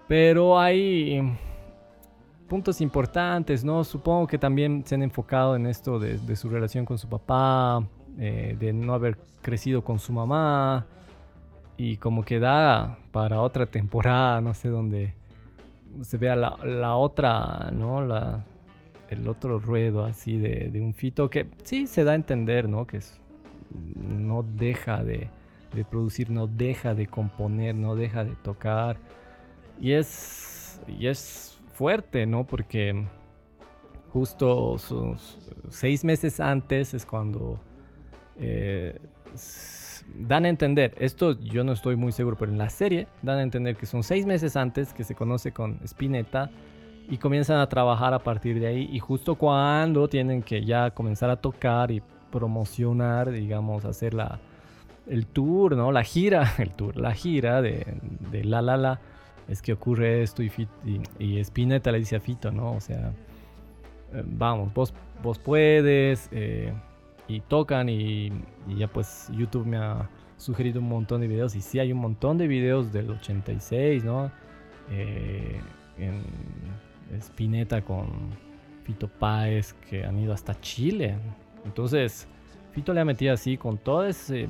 [0.07, 1.21] Pero hay
[2.47, 3.83] puntos importantes, ¿no?
[3.83, 7.87] Supongo que también se han enfocado en esto de, su relación con su papá,
[8.19, 10.85] eh, de no haber crecido con su mamá
[11.77, 15.13] y como que da para otra temporada, no sé, dónde
[16.01, 18.05] se vea la, la otra, ¿no?
[18.05, 18.45] La,
[19.09, 22.87] el otro ruedo así de, de, un fito que sí se da a entender, ¿no?
[22.87, 22.99] Que
[23.95, 25.29] no deja de,
[25.73, 28.97] de, producir, no deja de componer, no deja de tocar.
[29.79, 32.45] Y es, y es fuerte, ¿no?
[32.45, 33.05] Porque
[34.11, 34.77] justo
[35.69, 37.59] seis meses antes es cuando
[38.37, 38.99] eh,
[40.13, 43.43] dan a entender, esto yo no estoy muy seguro, pero en la serie dan a
[43.43, 46.49] entender que son seis meses antes que se conoce con Spinetta
[47.09, 51.29] y comienzan a trabajar a partir de ahí y justo cuando tienen que ya comenzar
[51.29, 54.39] a tocar y promocionar, digamos, hacer la,
[55.07, 55.91] el tour, ¿no?
[55.91, 57.85] La gira, el tour, la gira de,
[58.31, 58.99] de La La La,
[59.47, 60.51] es que ocurre esto y,
[61.19, 62.73] y, Spinetta le dice a Fito, ¿no?
[62.73, 63.13] O sea,
[64.13, 66.73] eh, vamos, vos, vos puedes, eh,
[67.27, 68.31] y tocan y,
[68.77, 72.37] ya pues YouTube me ha sugerido un montón de videos y sí hay un montón
[72.37, 74.31] de videos del 86, ¿no?
[74.91, 75.59] Eh,
[75.97, 76.23] en
[77.19, 78.07] Spinetta con
[78.83, 81.17] Fito Páez que han ido hasta Chile.
[81.63, 82.27] Entonces,
[82.71, 84.47] Fito le ha metido así con todo ese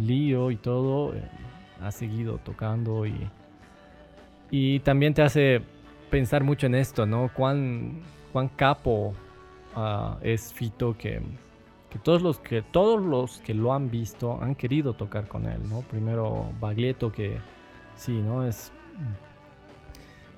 [0.00, 1.14] lío y todo.
[1.14, 1.22] Eh,
[1.82, 3.14] ha seguido tocando y,
[4.50, 5.62] y también te hace
[6.10, 7.30] pensar mucho en esto, ¿no?
[7.34, 8.00] Cuán,
[8.32, 9.14] cuán capo
[9.74, 11.22] ah, es Fito que,
[11.90, 15.60] que, todos los que todos los que lo han visto han querido tocar con él,
[15.68, 15.80] ¿no?
[15.82, 17.38] Primero Baglietto que
[17.96, 18.46] sí, ¿no?
[18.46, 18.72] Es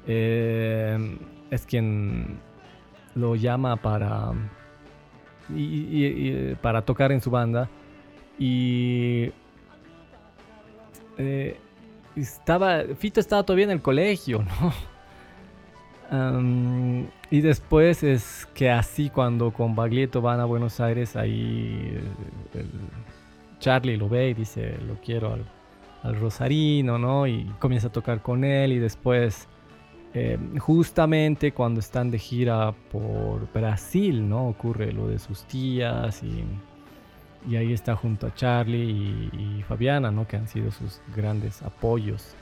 [0.06, 1.18] eh,
[1.50, 2.40] es quien
[3.14, 4.32] lo llama para
[5.48, 7.68] y, para tocar en su banda
[8.38, 9.30] y
[11.18, 11.58] eh,
[12.16, 14.91] estaba Fito estaba todavía en el colegio no
[17.30, 21.98] y después es que así cuando con Baglietto van a Buenos Aires ahí
[23.58, 25.44] Charlie lo ve y dice lo quiero al,
[26.02, 29.48] al Rosarino no y comienza a tocar con él y después
[30.14, 34.46] eh, justamente cuando están de gira por Brasil, ¿no?
[34.48, 36.44] Ocurre lo de sus tías y,
[37.56, 40.28] ahí está junto a Charlie y, Fabiana, ¿no?
[40.28, 42.34] Que han sido sus grandes apoyos.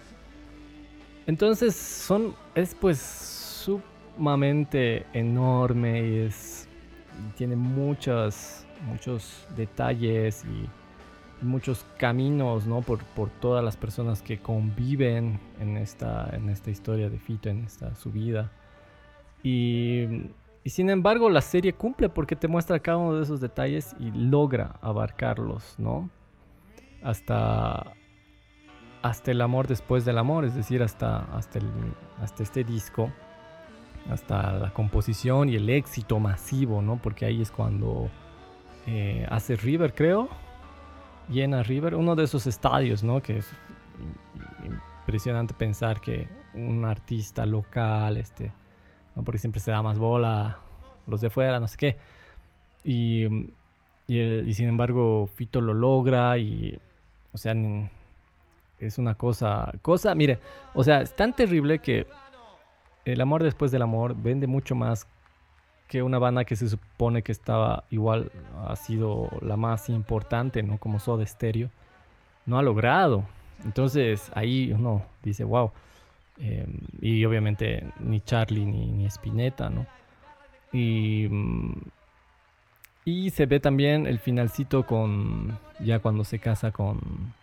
[1.26, 6.68] Entonces son, es pues sumamente enorme y es,
[7.37, 10.68] tiene muchos, muchos detalles y
[11.44, 12.83] muchos caminos, ¿no?
[12.83, 17.64] Por, por, todas las personas que conviven en esta, en esta historia de Fito, en
[17.64, 18.51] esta subida.
[19.42, 20.31] Y,
[20.64, 24.11] y, sin embargo la serie cumple porque te muestra cada uno de esos detalles y
[24.11, 26.11] logra abarcarlos, ¿no?
[27.03, 27.94] Hasta,
[29.03, 31.61] hasta el amor después del amor, es decir, hasta, hasta,
[32.20, 33.11] hasta este disco,
[34.08, 36.96] hasta la composición y el éxito masivo, ¿no?
[36.96, 38.08] Porque ahí es cuando
[38.86, 40.28] eh, hace River, creo
[41.30, 43.22] llena River, uno de esos estadios, ¿no?
[43.22, 43.48] Que es
[44.64, 48.52] impresionante pensar que un artista local, este,
[49.14, 49.22] ¿no?
[49.22, 50.58] porque siempre se da más bola
[51.06, 51.96] los de fuera, no sé qué.
[52.84, 53.26] Y,
[54.06, 56.78] y, sin embargo, Fito lo logra y,
[57.32, 57.54] o sea,
[58.78, 60.38] es una cosa, cosa, mire,
[60.74, 62.06] o sea, es tan terrible que
[63.04, 65.06] el amor después del amor vende mucho más
[65.88, 68.30] que una banda que se supone que estaba igual,
[68.66, 70.78] ha sido la más importante, ¿no?
[70.78, 71.68] Como Soda Stereo,
[72.46, 73.24] no ha logrado.
[73.64, 75.72] Entonces ahí uno dice, wow.
[76.38, 79.86] Em, y obviamente ni Charlie ni, ni Spinetta, ¿no?
[80.72, 81.72] Y, mm,
[83.04, 87.34] y se ve también el finalcito con, ya cuando se casa con,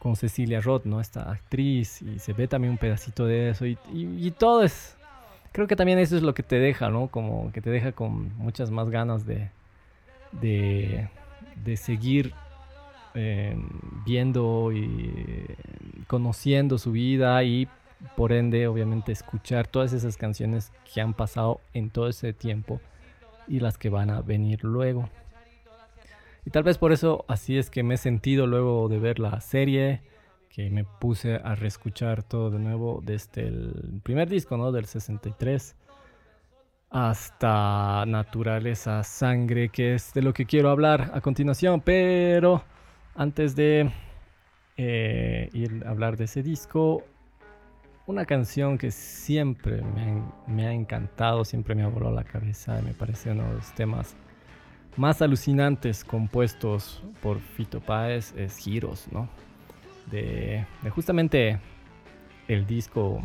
[0.00, 1.00] con Cecilia Roth, ¿no?
[1.00, 3.76] Esta actriz, y se ve también un pedacito de eso, y,
[4.32, 4.96] todo es
[5.52, 7.08] creo que también eso es lo que te deja, ¿no?
[7.08, 9.50] Como que te deja con muchas más ganas de,
[10.32, 12.32] de, seguir
[13.14, 13.56] eh,
[14.06, 15.44] viendo y
[16.06, 17.68] conociendo su vida y
[18.16, 22.80] por ende obviamente escuchar todas esas canciones que han pasado en todo ese tiempo
[23.46, 25.08] y las que van a venir luego.
[26.44, 29.40] Y tal vez por eso así es que me he sentido luego de ver la
[29.40, 30.02] serie
[30.48, 34.72] que me puse a reescuchar todo de nuevo desde el primer disco, ¿no?
[34.72, 35.76] Del 63
[36.90, 42.64] hasta Naturaleza Sangre, que es de lo que quiero hablar a continuación, pero
[43.14, 43.92] antes de
[44.76, 47.04] eh, ir a hablar de ese disco,
[48.06, 52.92] una canción que siempre me me ha encantado, siempre me ha volado la cabeza, me
[52.92, 54.16] parece uno de los temas
[54.96, 59.28] más alucinantes compuestos por Fito Páez, es Giros, ¿no?
[60.10, 61.58] de, justamente
[62.48, 63.22] el disco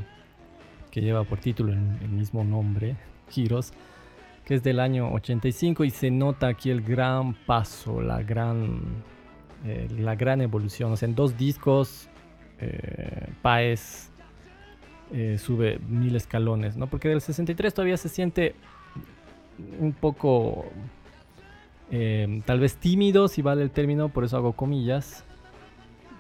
[0.92, 2.96] que lleva por título el, mismo nombre,
[3.30, 3.74] Giros,
[4.46, 8.80] que es del año 85 y se nota aquí el gran paso, la gran,
[9.66, 10.94] eh, la gran evolución.
[10.94, 12.08] O sea, en dos discos,
[12.60, 14.12] eh, Paez
[15.12, 16.88] eh, sube mil escalones, ¿no?
[16.88, 18.56] Porque del 63 todavía se siente
[19.80, 20.66] un poco,
[21.90, 25.24] tal vez tímido, si vale el término, por eso hago comillas.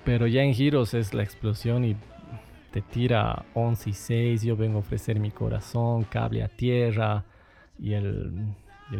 [0.03, 1.95] Pero ya en giros es la explosión y
[2.71, 4.43] te tira 11 y 6.
[4.43, 7.23] Yo vengo a ofrecer mi corazón, cable a tierra
[7.79, 8.31] y el,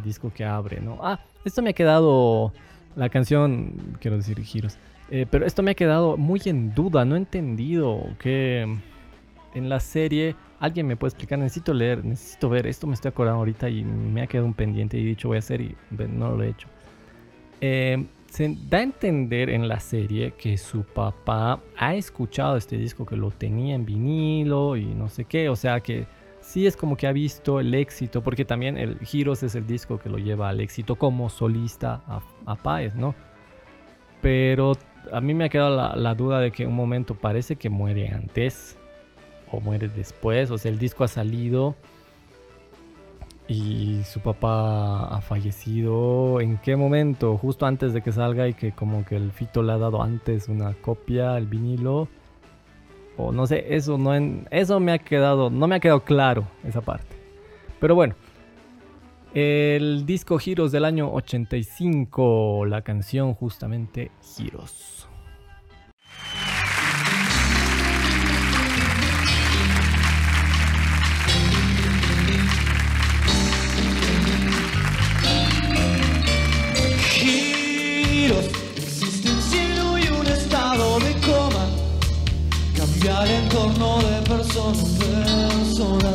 [0.04, 0.98] disco que abre, ¿no?
[1.02, 2.54] Ah, esto me ha quedado.
[2.96, 4.78] La canción, quiero decir, giros.
[5.12, 8.62] Eh, pero esto me ha quedado muy en duda, no he entendido que
[9.54, 13.40] en la serie alguien me puede explicar, necesito leer, necesito ver, esto me estoy acordando
[13.40, 16.44] ahorita y me ha quedado un pendiente y dicho voy a hacer y no lo
[16.44, 16.68] he hecho.
[17.62, 23.06] Eh, se da a entender en la serie que su papá ha escuchado este disco
[23.06, 26.06] que lo tenía en vinilo y no sé qué, o sea que
[26.42, 30.00] sí es como que ha visto el éxito, porque también el Heroes es el disco
[30.00, 33.16] que lo lleva al éxito como solista a, a ¿no?
[34.22, 34.74] Pero
[35.12, 38.78] a mí me ha quedado la duda de que un momento parece que muere antes
[39.52, 41.76] o muere después, o sea, el disco ha salido
[43.48, 46.42] y su papá ha fallecido.
[46.42, 47.38] ¿En qué momento?
[47.38, 50.50] Justo antes de que salga y que como que el Fito le ha dado antes
[50.50, 52.08] una copia, el vinilo.
[53.18, 56.48] O no sé, eso no en, eso me ha quedado, no me ha quedado claro
[56.66, 57.16] esa parte.
[57.80, 58.16] Pero bueno,
[59.34, 65.08] el disco Giros del año 85, la canción justamente Giros.
[85.00, 86.14] Persona.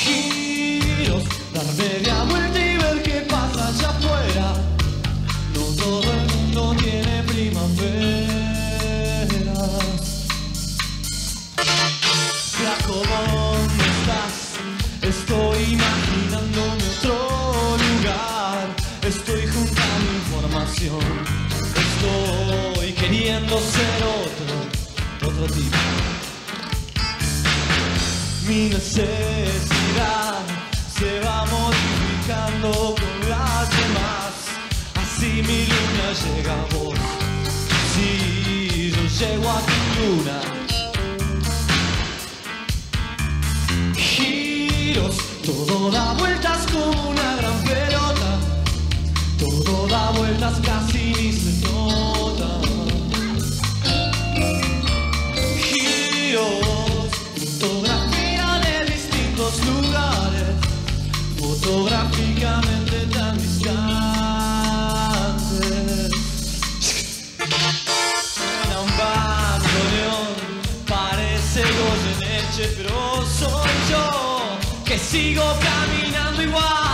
[0.00, 4.54] Giros, dar media vuelta y ver qué pasa allá afuera.
[5.54, 8.36] No todo el mundo tiene primaveras.
[12.56, 14.34] Flaco, ¿dónde estás?
[15.02, 17.18] Estoy imaginándome otro
[17.84, 18.76] lugar.
[19.02, 21.15] Estoy juntando información
[28.48, 30.40] Mi necesidad
[30.98, 34.32] se va modificando con las demás.
[34.94, 36.98] Así mi luna llega a vos.
[37.92, 40.38] Si yo llego a tu luna.
[43.94, 48.38] Giros, todo da vueltas como una gran pelota.
[49.38, 51.60] Todo da vueltas casi ni se
[56.36, 60.54] Giros, fotografía de distintos lugares,
[61.38, 63.76] fotográficamente tan distantes.
[68.34, 70.28] Suena un bandoneón,
[70.86, 74.04] parece Goyeneche, pero soy yo
[74.84, 76.85] que sigo caminando igual.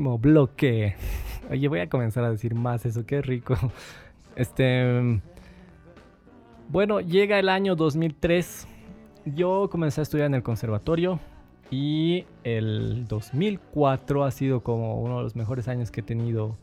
[0.00, 0.94] Bloque.
[1.50, 3.56] Oye, voy a comenzar a decir más eso, qué rico.
[4.34, 5.20] Este.
[6.70, 8.66] Bueno, llega el año 2003.
[9.26, 11.20] Yo comencé a estudiar en el conservatorio.
[11.70, 16.56] Y el 2004 ha sido como uno de los mejores años que he tenido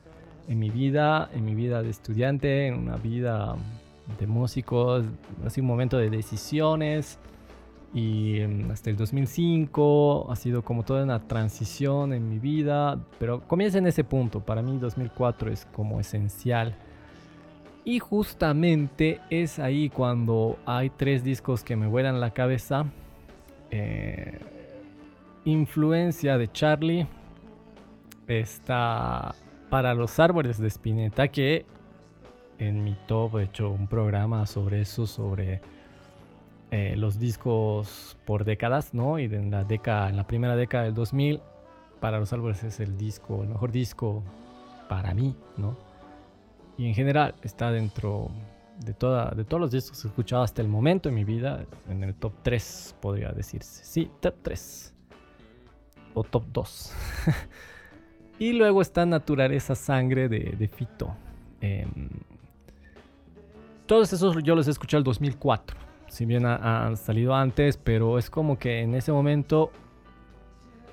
[0.47, 3.55] en mi vida, en mi vida de estudiante, en una vida
[4.17, 5.05] de músicos,
[5.45, 7.19] ha sido un momento de decisiones
[7.93, 13.41] y mm, hasta el 2005 ha sido como toda una transición en mi vida, pero
[13.47, 16.75] comienza en ese punto, para mí 2004 es como esencial.
[17.85, 22.85] Y justamente es ahí cuando hay tres discos que me vuelan la cabeza.
[23.71, 24.37] Eh,
[25.45, 27.07] influencia de Charlie
[28.27, 29.33] está
[29.69, 31.65] para los árboles de Spinetta, que
[32.59, 35.61] en mi top he hecho un programa sobre eso, sobre
[36.71, 39.17] eh, los discos por décadas, ¿no?
[39.17, 41.41] Y en la, década, en la primera década del 2000,
[41.99, 44.23] para los árboles es el disco, el mejor disco
[44.87, 45.75] para mí, ¿no?
[46.77, 48.29] Y en general está dentro
[48.85, 51.65] de, toda, de todos los discos que he escuchado hasta el momento en mi vida,
[51.89, 53.83] en el top 3 podría decirse.
[53.83, 54.93] Sí, top 3
[56.13, 56.93] o top 2.
[58.39, 61.15] y luego está Naturaleza Sangre de, Fito.
[61.61, 62.09] Em,
[63.87, 65.88] todos esos yo los he escuchado el 2004.
[66.09, 69.71] Si bien han salido antes, pero es como que en ese momento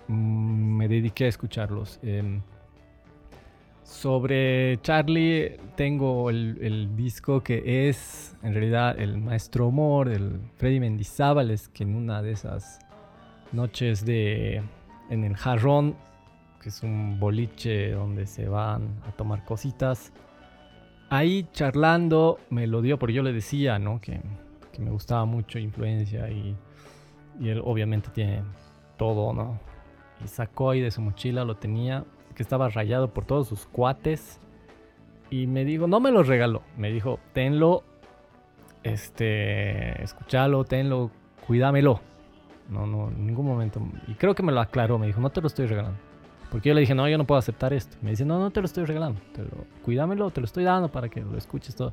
[0.08, 1.98] mm, me dediqué a escucharlos.
[2.02, 2.42] Em,
[3.82, 10.80] sobre Charlie tengo el, el, disco que es en realidad el Maestro Humor del Freddy
[10.80, 12.80] Mendizábal, es que en una de esas
[13.52, 14.62] noches de
[15.10, 15.96] en el jarrón,
[16.60, 20.12] que es un boliche donde se van a tomar cositas.
[21.08, 24.00] Ahí charlando me lo dio porque yo le decía, ¿no?
[24.00, 24.20] Que,
[24.80, 26.56] me gustaba mucho influencia y,
[27.40, 28.42] y, él obviamente tiene
[28.96, 29.58] todo, ¿no?
[30.24, 32.04] Y sacó ahí de su mochila, lo tenía,
[32.34, 34.40] que estaba rayado por todos sus cuates.
[35.30, 37.82] Y me dijo, no me lo regaló, me dijo, tenlo,
[38.82, 41.10] este, escúchalo, tenlo,
[41.46, 42.00] cuídamelo.
[42.68, 43.80] No, no, en ningún momento.
[44.06, 45.98] Y creo que me lo aclaró, me dijo, no te lo estoy regalando.
[46.50, 47.96] Porque yo le dije, no, yo no puedo aceptar esto.
[48.02, 49.20] Me dice, no, no te lo estoy regalando.
[49.32, 49.50] Te lo,
[49.84, 51.92] cuídamelo, te lo estoy dando para que lo escuches todo.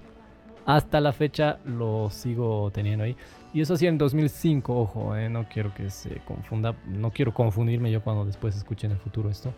[0.66, 3.16] Hasta la fecha lo sigo teniendo ahí.
[3.53, 6.76] Y eso sí en 2005, ojo, eh, no quiero que se confunda.
[6.86, 9.53] No quiero confundirme yo cuando después escuche en el futuro esto.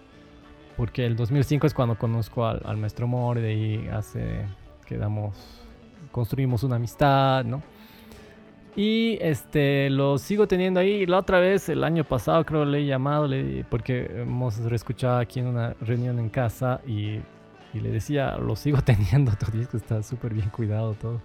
[0.75, 4.45] Porque el 2005 es cuando conozco al, al maestro Mor, de ahí hace,
[4.85, 5.37] quedamos,
[6.11, 7.61] construimos una amistad, ¿no?
[8.75, 11.05] Y este lo sigo teniendo ahí.
[11.05, 15.39] La otra vez, el año pasado, creo le he llamado le, porque hemos reescuchado aquí
[15.39, 17.19] en una reunión en casa y,
[17.75, 21.21] y le decía, lo sigo teniendo, tu disco está súper bien cuidado todo.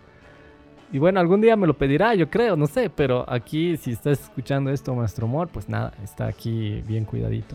[0.93, 4.21] Y bueno, algún día me lo pedirá, yo creo, no sé, pero aquí si estás
[4.23, 7.55] escuchando esto, Maestro Amor, pues nada, está aquí bien cuidadito.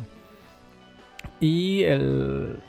[1.42, 2.60] Y el,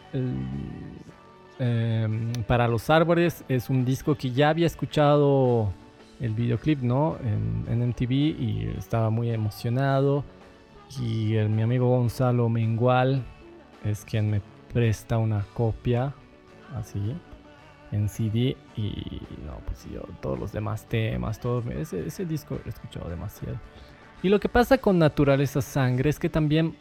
[1.61, 5.72] em, para los árboles es un disco que ya había escuchado
[6.18, 7.16] el videoclip, ¿no?
[7.22, 10.24] En, MTV y estaba muy emocionado.
[11.01, 13.22] Y el, mi amigo Gonzalo Mengual
[13.85, 14.41] es quien me
[14.73, 16.14] presta una copia,
[16.75, 17.17] así,
[17.93, 18.57] en CD.
[18.77, 23.59] Y no, pues yo, todos los demás temas, todo, ese, disco he escuchado demasiado.
[24.23, 26.77] Y lo que pasa con Naturaleza Sangre es que también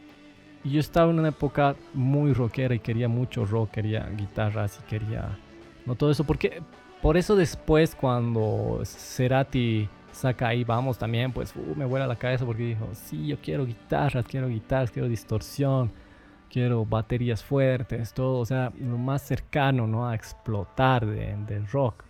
[0.64, 5.38] yo estaba en una época muy rockera y quería mucho rock, quería guitarras y quería.
[5.86, 6.64] No todo eso, porque
[7.02, 12.46] por eso después cuando Cerati saca ahí vamos también, pues uh, me vuela la cabeza
[12.46, 15.92] porque dijo, sí, yo quiero guitarras, quiero guitarras, quiero distorsión,
[16.56, 20.08] quiero baterías fuertes, todo, o sea, lo más cercano, ¿no?
[20.08, 22.06] A explotar del rock.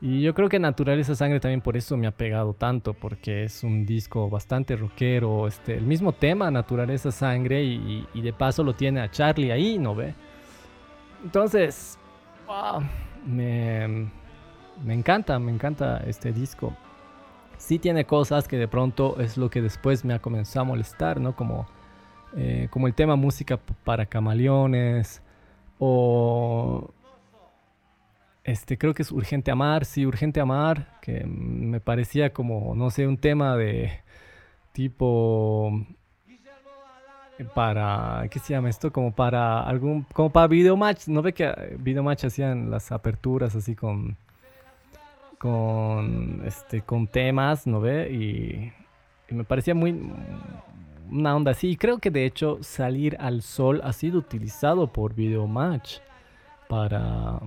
[0.00, 3.62] Y yo creo que Naturaleza Sangre también por eso me ha pegado tanto, porque es
[3.62, 8.74] un disco bastante rockero, este, el mismo tema, Naturaleza Sangre, y, y de paso lo
[8.74, 10.14] tiene a Charlie ahí, ¿no ve?
[11.22, 11.98] Entonces,
[12.46, 12.82] wow
[13.26, 14.10] me,
[14.82, 16.74] me encanta, me encanta este disco.
[17.58, 21.20] Sí tiene cosas que de pronto es lo que después me ha comenzado a molestar,
[21.20, 21.36] ¿no?
[21.36, 21.66] Como,
[22.36, 25.22] eh, como el tema música para camaleones
[25.78, 26.90] o
[28.44, 33.06] este creo que es Urgente Amar, sí, Urgente Amar, que me parecía como, no sé,
[33.06, 34.00] un tema de
[34.72, 35.86] tipo
[37.54, 38.92] para ¿qué se llama esto?
[38.92, 44.16] Como para algún como para Videomatch, ¿no ve que Videomatch hacían las aperturas así con
[45.38, 48.10] con este con temas, ¿no ve?
[48.12, 48.72] Y,
[49.34, 49.92] me parecía muy
[51.10, 55.14] una onda así, y creo que de hecho Salir al Sol ha sido utilizado por
[55.14, 55.98] Videomatch
[56.68, 57.40] para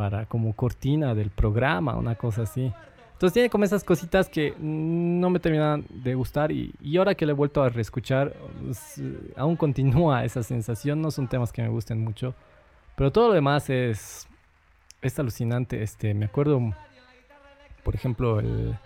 [0.00, 2.72] para como cortina del programa, una cosa así.
[3.12, 7.32] Entonces tiene como esas cositas que no me terminan de gustar y, ahora que le
[7.32, 8.34] he vuelto a reescuchar,
[9.36, 11.02] aún continúa esa sensación.
[11.02, 12.34] No son temas que me gusten mucho,
[12.96, 14.26] pero todo lo demás es,
[15.02, 15.82] es alucinante.
[15.82, 16.72] Este, me acuerdo,
[17.84, 18.78] por ejemplo, el,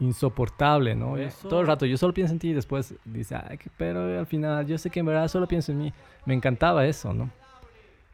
[0.00, 1.16] insoportable, ¿no?
[1.48, 4.66] todo el rato yo solo pienso en ti y después dice, Ay, pero al final
[4.66, 5.92] yo sé que en verdad solo pienso en mí.
[6.26, 7.30] Me encantaba eso, ¿no?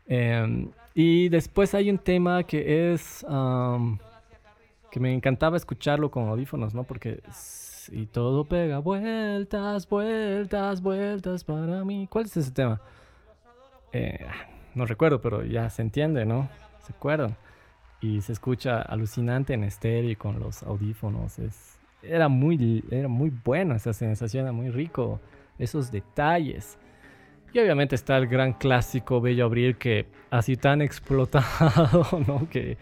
[0.06, 3.24] Em, y después hay un tema que es
[4.90, 6.84] que me encantaba escucharlo con audífonos, ¿no?
[6.84, 7.22] Porque
[7.92, 12.06] y todo pega vueltas, vueltas, vueltas para mí.
[12.10, 12.80] ¿Cuál es ese tema?
[13.92, 14.26] Eh,
[14.74, 16.48] no recuerdo, pero ya se entiende, ¿no?
[16.86, 17.36] ¿Se acuerdan?
[18.00, 21.38] Y se escucha alucinante en estéreo con los audífonos.
[21.38, 25.20] Es, era, muy, era muy bueno esa sensación, era muy rico.
[25.58, 26.78] Esos detalles.
[27.52, 32.48] Y obviamente está el gran clásico Bello Abril que así tan explotado, ¿no?
[32.48, 32.78] Que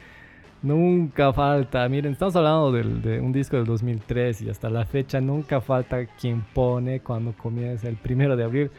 [0.62, 1.89] nunca falta.
[1.89, 6.43] Miren, estamos hablando de un disco del 2003 y hasta la fecha nunca falta quien
[6.43, 8.71] pone cuando comienza el primero de abril.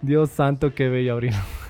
[0.00, 1.34] Dios santo, qué Bello Abril.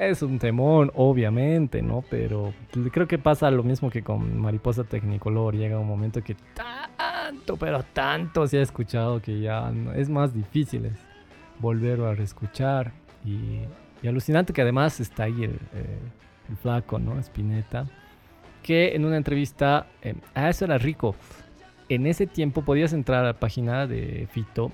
[0.00, 2.02] Es un temón, obviamente, ¿no?
[2.08, 2.54] Pero
[2.90, 5.54] creo que pasa lo mismo que con Mariposa Technicolor.
[5.54, 10.90] Llega un momento que tanto, pero tanto se ha escuchado que ya es más difícil
[11.58, 12.92] volverlo a reescuchar.
[13.26, 13.60] Y,
[14.08, 15.98] alucinante que además está ahí el, eh,
[16.62, 17.18] flaco, ¿no?
[17.18, 17.84] Spinetta.
[18.62, 21.14] Que en una entrevista, eh, ah, eso era rico.
[21.90, 24.72] En ese tiempo podías entrar a la página de Fito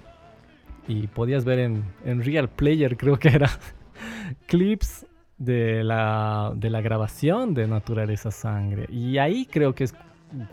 [0.86, 3.50] y podías ver en, en Real Player, creo que era,
[4.46, 5.04] clips
[5.38, 8.86] de la, de la grabación de Naturaleza Sangre.
[8.90, 9.94] Y ahí creo que es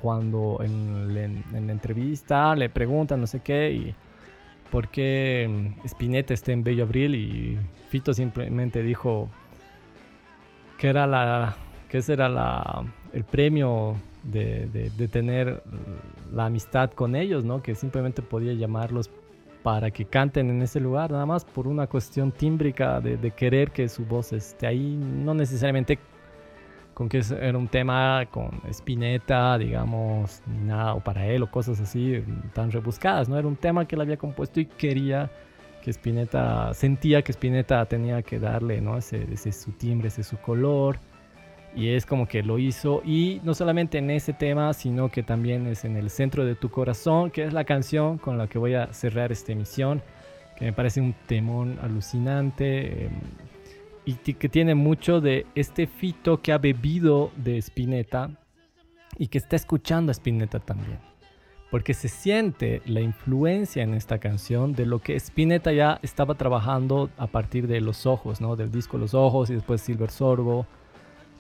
[0.02, 3.96] cuando en, la entrevista le preguntan no sé qué y
[4.72, 7.60] por qué Spinetta está en Bello Abril y
[7.90, 9.30] Fito simplemente dijo
[10.78, 11.56] que era la
[11.90, 15.62] que ese era la, el premio de, de, de, tener
[16.32, 17.62] la amistad con ellos, ¿no?
[17.62, 19.12] Que simplemente podía llamarlos
[19.64, 23.88] para que canten en ese lugar, nada más por una cuestión tímbrica de, querer que
[23.88, 25.98] su voz esté ahí, no necesariamente
[26.94, 31.80] con que era un tema con Spinetta, digamos, ni nada, o para él, o cosas
[31.80, 33.40] así tan rebuscadas, ¿no?
[33.40, 35.32] Era un tema que él había compuesto y quería
[35.82, 38.98] que Spinetta, sentía que Spinetta tenía que darle, ¿no?
[38.98, 41.00] Ese, ese su timbre, ese su color.
[41.76, 45.66] Y es como que lo hizo, y no solamente en ese tema, sino que también
[45.66, 48.76] es en el centro de tu corazón, que es la canción con la que voy
[48.76, 50.04] a cerrar esta emisión,
[50.56, 53.12] que me parece un temón alucinante em,
[54.06, 58.30] y que tiene mucho de este fito que ha bebido de Spinetta
[59.18, 61.00] y que está escuchando a Spinetta también.
[61.72, 67.10] Porque se siente la influencia en esta canción de lo que Spinetta ya estaba trabajando
[67.18, 68.56] a partir de Los Ojos, ¿no?
[68.56, 70.68] Del disco Los Ojos y después Silver Sorbo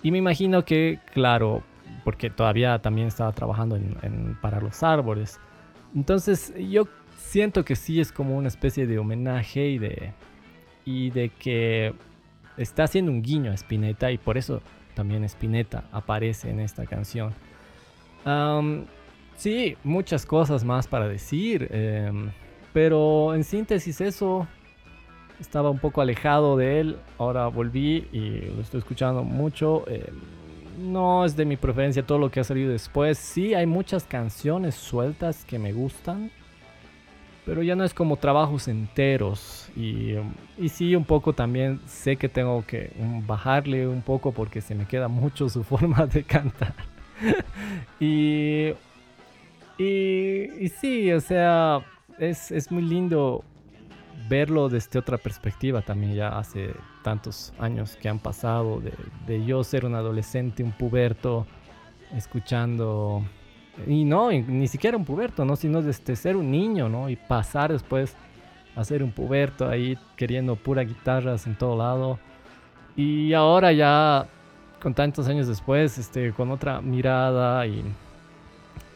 [0.03, 1.63] y me imagino que, claro,
[2.03, 5.39] porque todavía también estaba trabajando en, para los árboles.
[5.95, 6.87] Entonces yo
[7.17, 10.13] siento que sí es como una especie de homenaje y de,
[10.85, 11.93] y de que
[12.57, 14.61] está haciendo un guiño a Spinetta y por eso
[14.93, 17.33] también Spinetta aparece en esta canción.
[19.37, 22.29] sí, muchas cosas más para decir, em,
[22.73, 24.47] pero en síntesis eso
[25.43, 29.83] estaba un poco alejado de él, ahora volví y lo estoy escuchando mucho.
[29.87, 30.11] Eh,
[30.77, 33.17] no es de mi preferencia todo lo que ha salido después.
[33.17, 36.31] Sí, hay muchas canciones sueltas que me gustan,
[37.45, 39.69] pero ya no es como trabajos enteros.
[39.75, 40.13] Y,
[40.57, 42.91] y sí, un poco también sé que tengo que
[43.27, 46.73] bajarle un poco porque se me queda mucho su forma de cantar.
[47.99, 48.69] y,
[49.77, 51.81] y, y sí, o sea,
[52.17, 53.43] es, es muy lindo
[54.33, 56.73] verlo desde otra perspectiva también ya hace
[57.03, 58.81] tantos años que han pasado
[59.27, 61.45] de, yo ser un adolescente, un puberto,
[62.15, 63.21] escuchando
[63.85, 65.55] y no, ni siquiera un puberto, ¿no?
[65.55, 67.09] Sino desde ser un niño, ¿no?
[67.09, 68.15] Y pasar después
[68.75, 72.17] a ser un puberto ahí queriendo pura guitarras en todo lado.
[72.95, 74.25] Y ahora ya,
[74.81, 77.83] con tantos años después, este, con otra mirada y...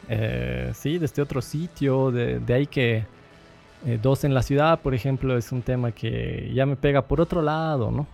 [0.08, 3.04] Eh, sí, desde otro sitio, de, de ahí que
[3.86, 7.20] eh, dos en la ciudad, por ejemplo, es un tema que ya me pega por
[7.20, 8.06] otro lado, ¿no?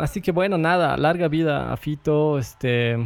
[0.00, 2.96] así que bueno, nada, larga vida a Fito, este,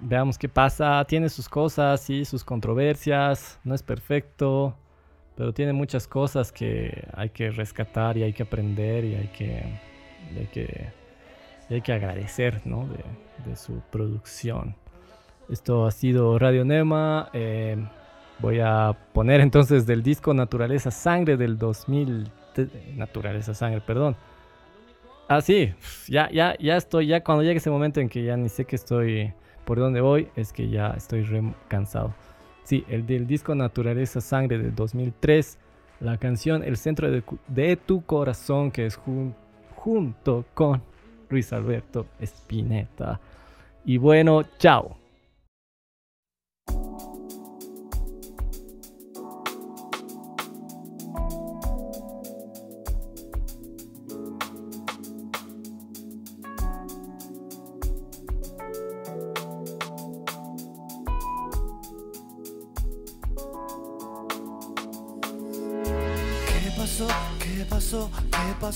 [0.00, 4.74] veamos qué pasa, tiene sus cosas, y sus controversias, no es perfecto,
[5.36, 9.64] pero tiene muchas cosas que hay que rescatar y hay que aprender y hay que,
[10.36, 10.88] hay que,
[11.70, 12.86] hay que agradecer, ¿no?
[12.86, 14.76] De, su producción.
[15.50, 17.28] Esto ha sido Radio Nema.
[17.32, 17.76] Eh,
[18.42, 22.28] Voy a poner entonces del disco Naturaleza Sangre del 2000.
[22.96, 24.16] Naturaleza Sangre, perdón.
[25.28, 25.72] Ah, sí,
[26.08, 28.74] ya, ya, ya estoy, ya cuando llegue ese momento en que ya ni sé que
[28.74, 29.32] estoy,
[29.64, 31.24] por dónde voy, es que ya estoy
[31.68, 32.12] cansado.
[32.64, 35.58] Sí, el del disco Naturaleza Sangre del 2003,
[36.00, 38.98] la canción El Centro de, Tu Corazón, que es
[39.76, 40.82] junto con
[41.30, 43.20] Luis Alberto Spinetta.
[43.84, 45.01] Y bueno, chao.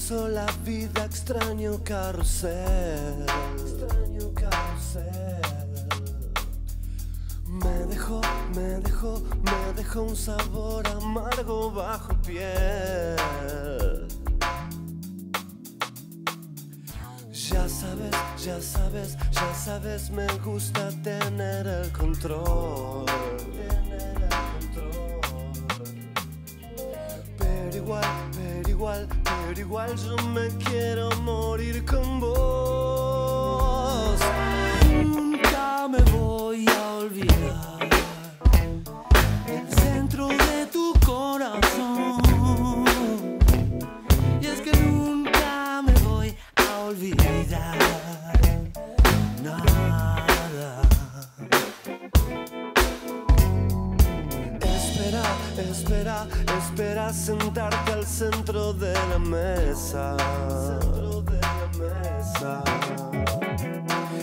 [0.07, 0.28] ¿Qué pasó?
[0.28, 3.26] La vida extraño carrusel.
[3.59, 5.82] Extraño carrusel.
[7.48, 8.20] Me dejó,
[8.54, 13.16] me dejó, me dejó un sabor amargo bajo piel.
[17.32, 23.07] Ya sabes, ya sabes, ya sabes, me gusta tener el control.
[29.59, 32.65] Igual yo me quiero morir con vos.
[57.12, 58.07] Sentarte al.
[58.07, 60.16] Centro de la mesa.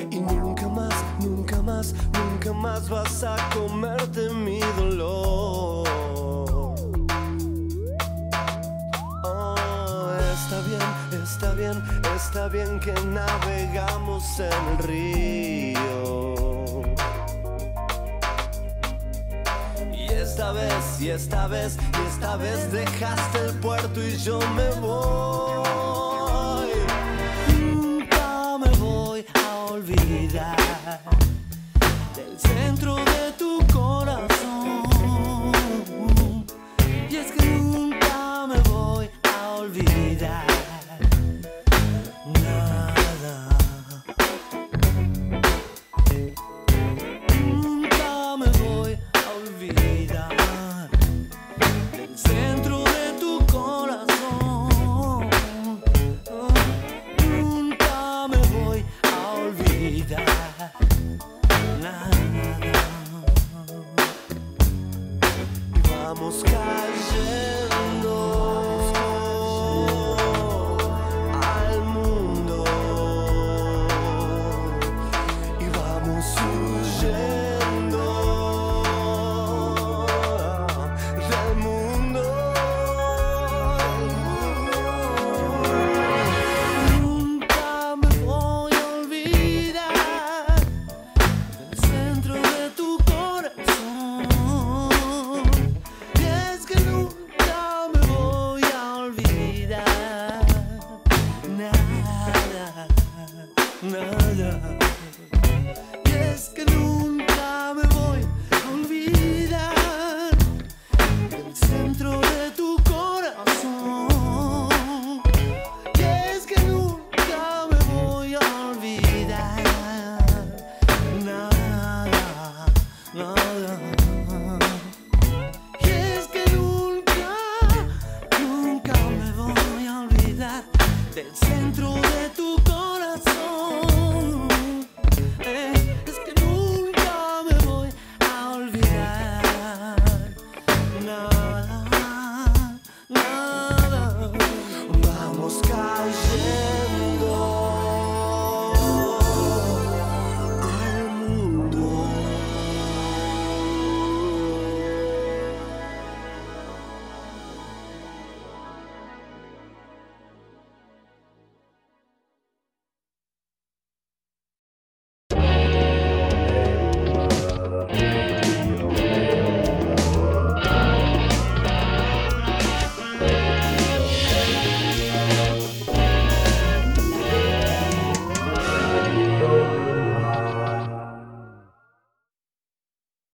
[0.09, 5.88] Y nunca más, nunca más, nunca más vas a comerte mi dolor.
[9.23, 11.84] Oh, está bien, está bien,
[12.15, 15.72] está bien que navegamos en el río.
[20.43, 26.69] Esta vez, y esta vez, y esta vez dejaste el puerto y yo me voy.
[27.61, 31.12] Nunca me voy a olvidar